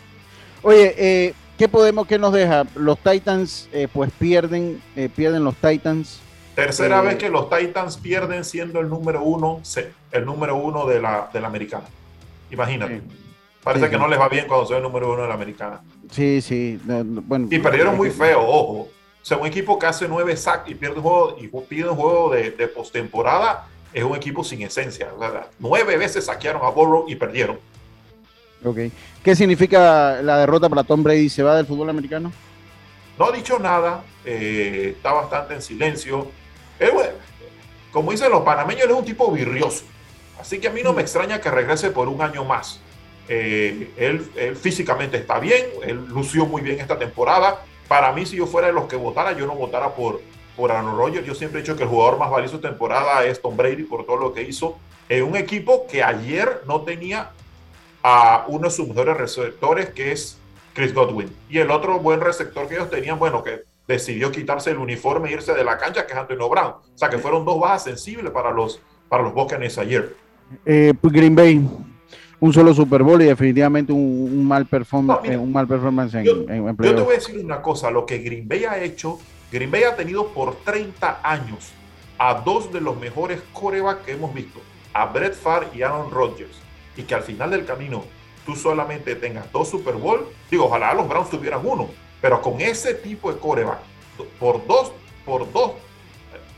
[0.62, 2.66] Oye, eh, ¿qué podemos, qué nos deja?
[2.76, 6.22] Los Titans, eh, pues pierden, eh, pierden los Titans.
[6.56, 9.62] Tercera vez que los Titans pierden siendo el número uno,
[10.12, 11.86] el número uno de la, de la americana.
[12.52, 13.02] Imagínate.
[13.64, 15.82] Parece Sí, que no les va bien cuando son el número uno de la americana.
[16.12, 16.80] Sí, sí.
[16.86, 18.90] no, no, bueno, Y perdieron muy feo, ojo.
[19.22, 21.96] O sea, un equipo que hace nueve sacks y pierde un juego, y pide un
[21.96, 25.10] juego de, de postemporada es un equipo sin esencia.
[25.18, 27.60] Sea, nueve veces saquearon a Burrow y perdieron.
[28.64, 28.78] Ok.
[29.24, 31.30] ¿Qué significa la derrota para Tom Brady?
[31.30, 32.32] ¿Se va del fútbol americano?
[33.18, 36.28] No ha dicho nada, eh, está bastante en silencio.
[36.80, 37.14] Él, bueno,
[37.92, 39.84] como dicen los panameños, él es un tipo virrioso.
[40.40, 42.80] Así que a mí no me extraña que regrese por un año más.
[43.28, 47.64] Eh, él, él físicamente está bien, él lució muy bien esta temporada.
[47.90, 50.22] Para mí, si yo fuera de los que votara, yo no votara por,
[50.60, 51.26] por Aaron Rodgers.
[51.26, 54.06] Yo siempre he dicho que el jugador más valioso de temporada es Tom Brady por
[54.06, 57.32] todo lo que hizo en un equipo que ayer no tenía
[58.04, 60.38] a uno de sus mejores receptores, que es
[60.74, 61.30] Chris Godwin.
[61.50, 65.34] Y el otro buen receptor que ellos tenían, bueno, que decidió quitarse el uniforme e
[65.34, 66.74] irse de la cancha, que es Antonio Brown.
[66.74, 70.16] O sea, que fueron dos bajas sensibles para los, para los Buccaneers ayer.
[70.66, 71.68] Eh, pues Green Bay,
[72.40, 75.68] un solo Super Bowl y definitivamente un, un mal, performance, No, mira, eh, un mal
[75.68, 78.66] performance en, en, en Yo te voy a decir una cosa, lo que Green Bay
[78.66, 79.20] ha hecho,
[79.52, 81.72] Green Bay ha tenido por 30 años
[82.18, 84.60] a dos de los mejores corebacks que hemos visto,
[84.94, 86.60] a Brett Favre y Aaron Rodgers,
[86.96, 88.04] y que al final del camino
[88.46, 91.90] tú solamente tengas dos Super Bowl, digo, ojalá los Browns tuvieran uno,
[92.22, 93.80] pero con ese tipo de coreback,
[94.40, 94.92] por dos,
[95.26, 95.74] por dos,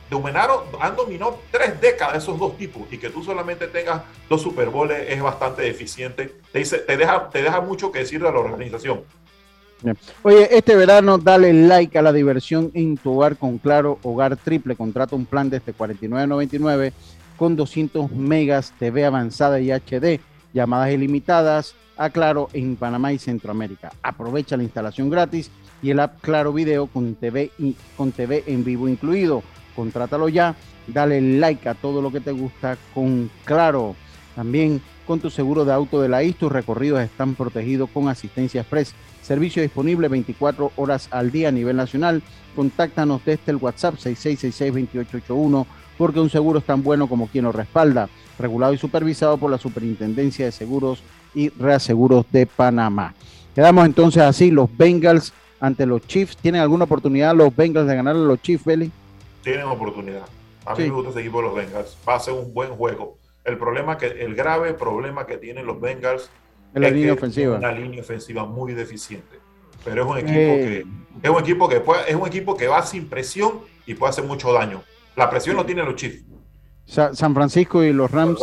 [0.09, 4.69] dominaron, han dominado tres décadas esos dos tipos y que tú solamente tengas dos Super
[4.69, 9.03] Bowls es bastante deficiente, te, deja, te deja mucho que decir de la organización.
[10.23, 14.75] Oye, este verano dale like a la diversión en tu hogar con Claro Hogar Triple.
[14.75, 16.93] Contrata un plan desde 49.99
[17.38, 20.19] con 200 megas TV avanzada y HD,
[20.53, 23.91] llamadas ilimitadas a Claro en Panamá y Centroamérica.
[24.03, 25.49] Aprovecha la instalación gratis
[25.82, 29.41] y el app Claro Video con TV, y, con TV en vivo incluido.
[29.75, 30.55] Contrátalo ya,
[30.88, 33.95] dale like a todo lo que te gusta con Claro.
[34.36, 38.61] También con tu seguro de auto de la IS, tus recorridos están protegidos con asistencia
[38.61, 38.93] express.
[39.22, 42.22] Servicio disponible 24 horas al día a nivel nacional.
[42.55, 45.65] Contáctanos desde el WhatsApp 6666-2881
[45.97, 48.09] porque un seguro es tan bueno como quien lo respalda.
[48.39, 51.03] Regulado y supervisado por la Superintendencia de Seguros
[51.36, 53.13] y Reaseguros de Panamá.
[53.53, 56.38] Quedamos entonces así, los Bengals ante los Chiefs.
[56.38, 58.91] ¿Tienen alguna oportunidad los Bengals de ganar a los Chiefs, Belly?
[59.43, 60.24] Tienen oportunidad.
[60.65, 60.89] A mí Sí.
[60.89, 61.97] me gusta ese equipo de los Bengals.
[62.07, 63.17] Va a ser un buen juego.
[63.43, 66.30] El problema que, el grave problema que tienen los Bengals
[66.74, 67.57] En la es línea ofensiva.
[67.57, 69.39] Una línea ofensiva muy deficiente.
[69.84, 70.86] Pero es un equipo Eh.
[71.22, 74.11] que es un equipo que puede, es un equipo que va sin presión y puede
[74.11, 74.84] hacer mucho daño.
[75.15, 76.24] La presión lo tienen los Chiefs.
[76.86, 78.39] Sa- San Francisco y los Rams.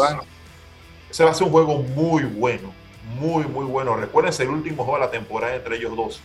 [1.11, 2.73] Ese va a ser un juego muy bueno,
[3.19, 3.97] muy, muy bueno.
[3.97, 6.21] Recuérdense el último juego de la temporada entre ellos dos.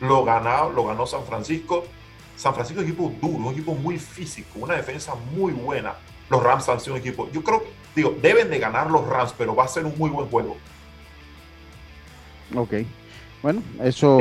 [0.00, 1.84] Lo ganó, lo ganó San Francisco
[2.36, 5.94] San Francisco es un equipo duro, un equipo muy físico, una defensa muy buena.
[6.28, 7.62] Los Rams han sido un equipo, yo creo,
[7.94, 10.56] digo, deben de ganar los Rams, pero va a ser un muy buen juego.
[12.54, 12.74] Ok.
[13.42, 14.18] Bueno, eso.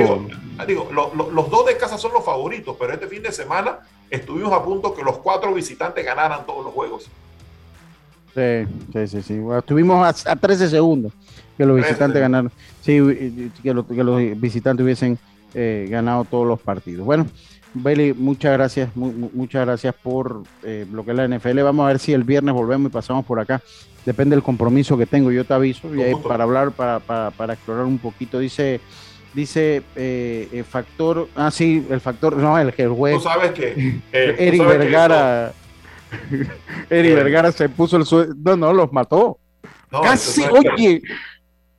[0.68, 4.62] Digo, los dos de casa son los favoritos, pero este fin de semana estuvimos a
[4.62, 7.10] punto que los cuatro visitantes ganaran todos los juegos.
[8.36, 9.22] Sí, sí, sí.
[9.22, 9.42] sí.
[9.58, 11.14] estuvimos a, 13 segundos
[11.56, 12.52] que los visitantes ganaron.
[12.82, 13.88] Sí, que, los,
[14.40, 15.18] visitantes hubiesen
[15.54, 17.06] eh, ganado todos los partidos.
[17.06, 17.28] Bueno,
[17.74, 21.62] Beli, muchas gracias, muchas gracias por eh, lo que es la NFL.
[21.62, 23.62] Vamos a ver si el viernes volvemos y pasamos por acá.
[24.06, 25.90] Depende del compromiso que tengo, yo te aviso.
[25.96, 28.40] Y para hablar, para, para, para explorar un poquito.
[28.40, 28.82] Dice
[29.34, 33.16] Dice eh, el factor, ah sí, el factor, no, el que el juez.
[33.16, 35.54] Tú sabes que eh, Eric Vergara,
[36.90, 39.40] Eric Vergara se puso el suelo, no, no, los mató.
[39.90, 41.02] casi, oye,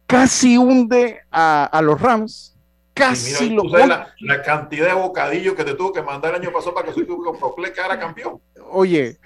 [0.08, 2.53] casi hunde a, a los Rams.
[2.94, 6.74] Casi lo la, la, cantidad de bocadillos que te tuvo que mandar el año pasado
[6.74, 8.40] para que su equipo era campeón.
[8.70, 9.18] Oye,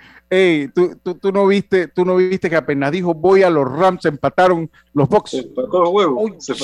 [0.75, 4.07] ¿tú, tú, tú, no viste, tú no viste que apenas dijo voy a los Rams,
[4.07, 5.33] empataron los Bucks.
[5.33, 6.19] Se empató huevo.
[6.19, 6.55] Oye, sí,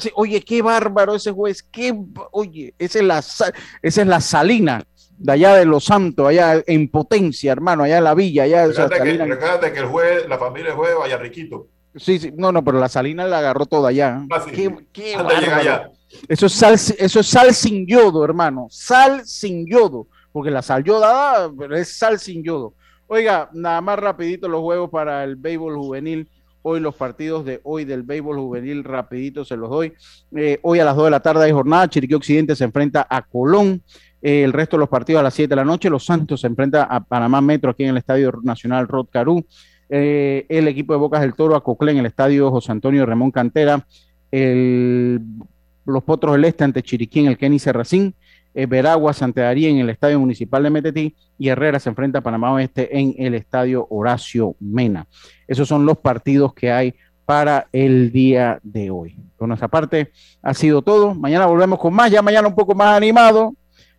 [0.00, 1.94] sí, oye, qué bárbaro ese juez, qué,
[2.30, 3.52] oye, esa es la, esa
[3.82, 4.86] es la salina
[5.18, 8.66] de allá de Los Santos, allá en potencia, hermano, allá en la villa, allá.
[8.66, 11.68] Recuerda, que, que, el juez, la familia del juez vaya riquito.
[11.94, 14.22] Sí, sí, no, no, pero la salina la agarró toda allá.
[14.30, 15.90] Ah, qué, qué allá.
[16.28, 20.84] Eso es sal, eso es sal sin yodo, hermano, sal sin yodo porque la sal
[20.84, 22.74] yodada es sal sin yodo.
[23.06, 26.28] Oiga, nada más rapidito los juegos para el béisbol juvenil.
[26.60, 29.94] Hoy los partidos de hoy del béisbol juvenil, rapidito se los doy.
[30.36, 31.88] Eh, hoy a las 2 de la tarde hay jornada.
[31.88, 33.80] Chiriquí Occidente se enfrenta a Colón.
[34.20, 35.88] Eh, el resto de los partidos a las 7 de la noche.
[35.88, 39.42] Los Santos se enfrenta a Panamá Metro aquí en el Estadio Nacional Rod Carú.
[39.88, 43.30] Eh, el equipo de Bocas del Toro a Coclé en el Estadio José Antonio Ramón
[43.30, 43.86] Cantera.
[45.86, 48.14] Los Potros del Este ante Chiriquí en el Kenny Serracín
[48.56, 52.22] eh, Veragua, Santa Daría en el Estadio Municipal de Metetí y Herrera se enfrenta a
[52.22, 55.06] Panamá Oeste en el Estadio Horacio Mena.
[55.46, 56.94] Esos son los partidos que hay
[57.26, 59.14] para el día de hoy.
[59.36, 60.10] Por nuestra parte,
[60.40, 61.14] ha sido todo.
[61.14, 63.54] Mañana volvemos con más, ya mañana un poco más animado.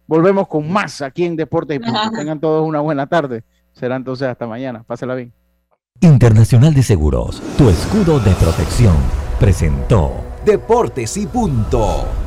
[0.07, 1.81] Volvemos con más aquí en Deportes y
[2.17, 3.43] Tengan todos una buena tarde.
[3.73, 4.81] Será entonces hasta mañana.
[4.81, 5.31] Pásela bien.
[6.01, 8.95] Internacional de Seguros, tu escudo de protección,
[9.39, 12.26] presentó Deportes y Punto.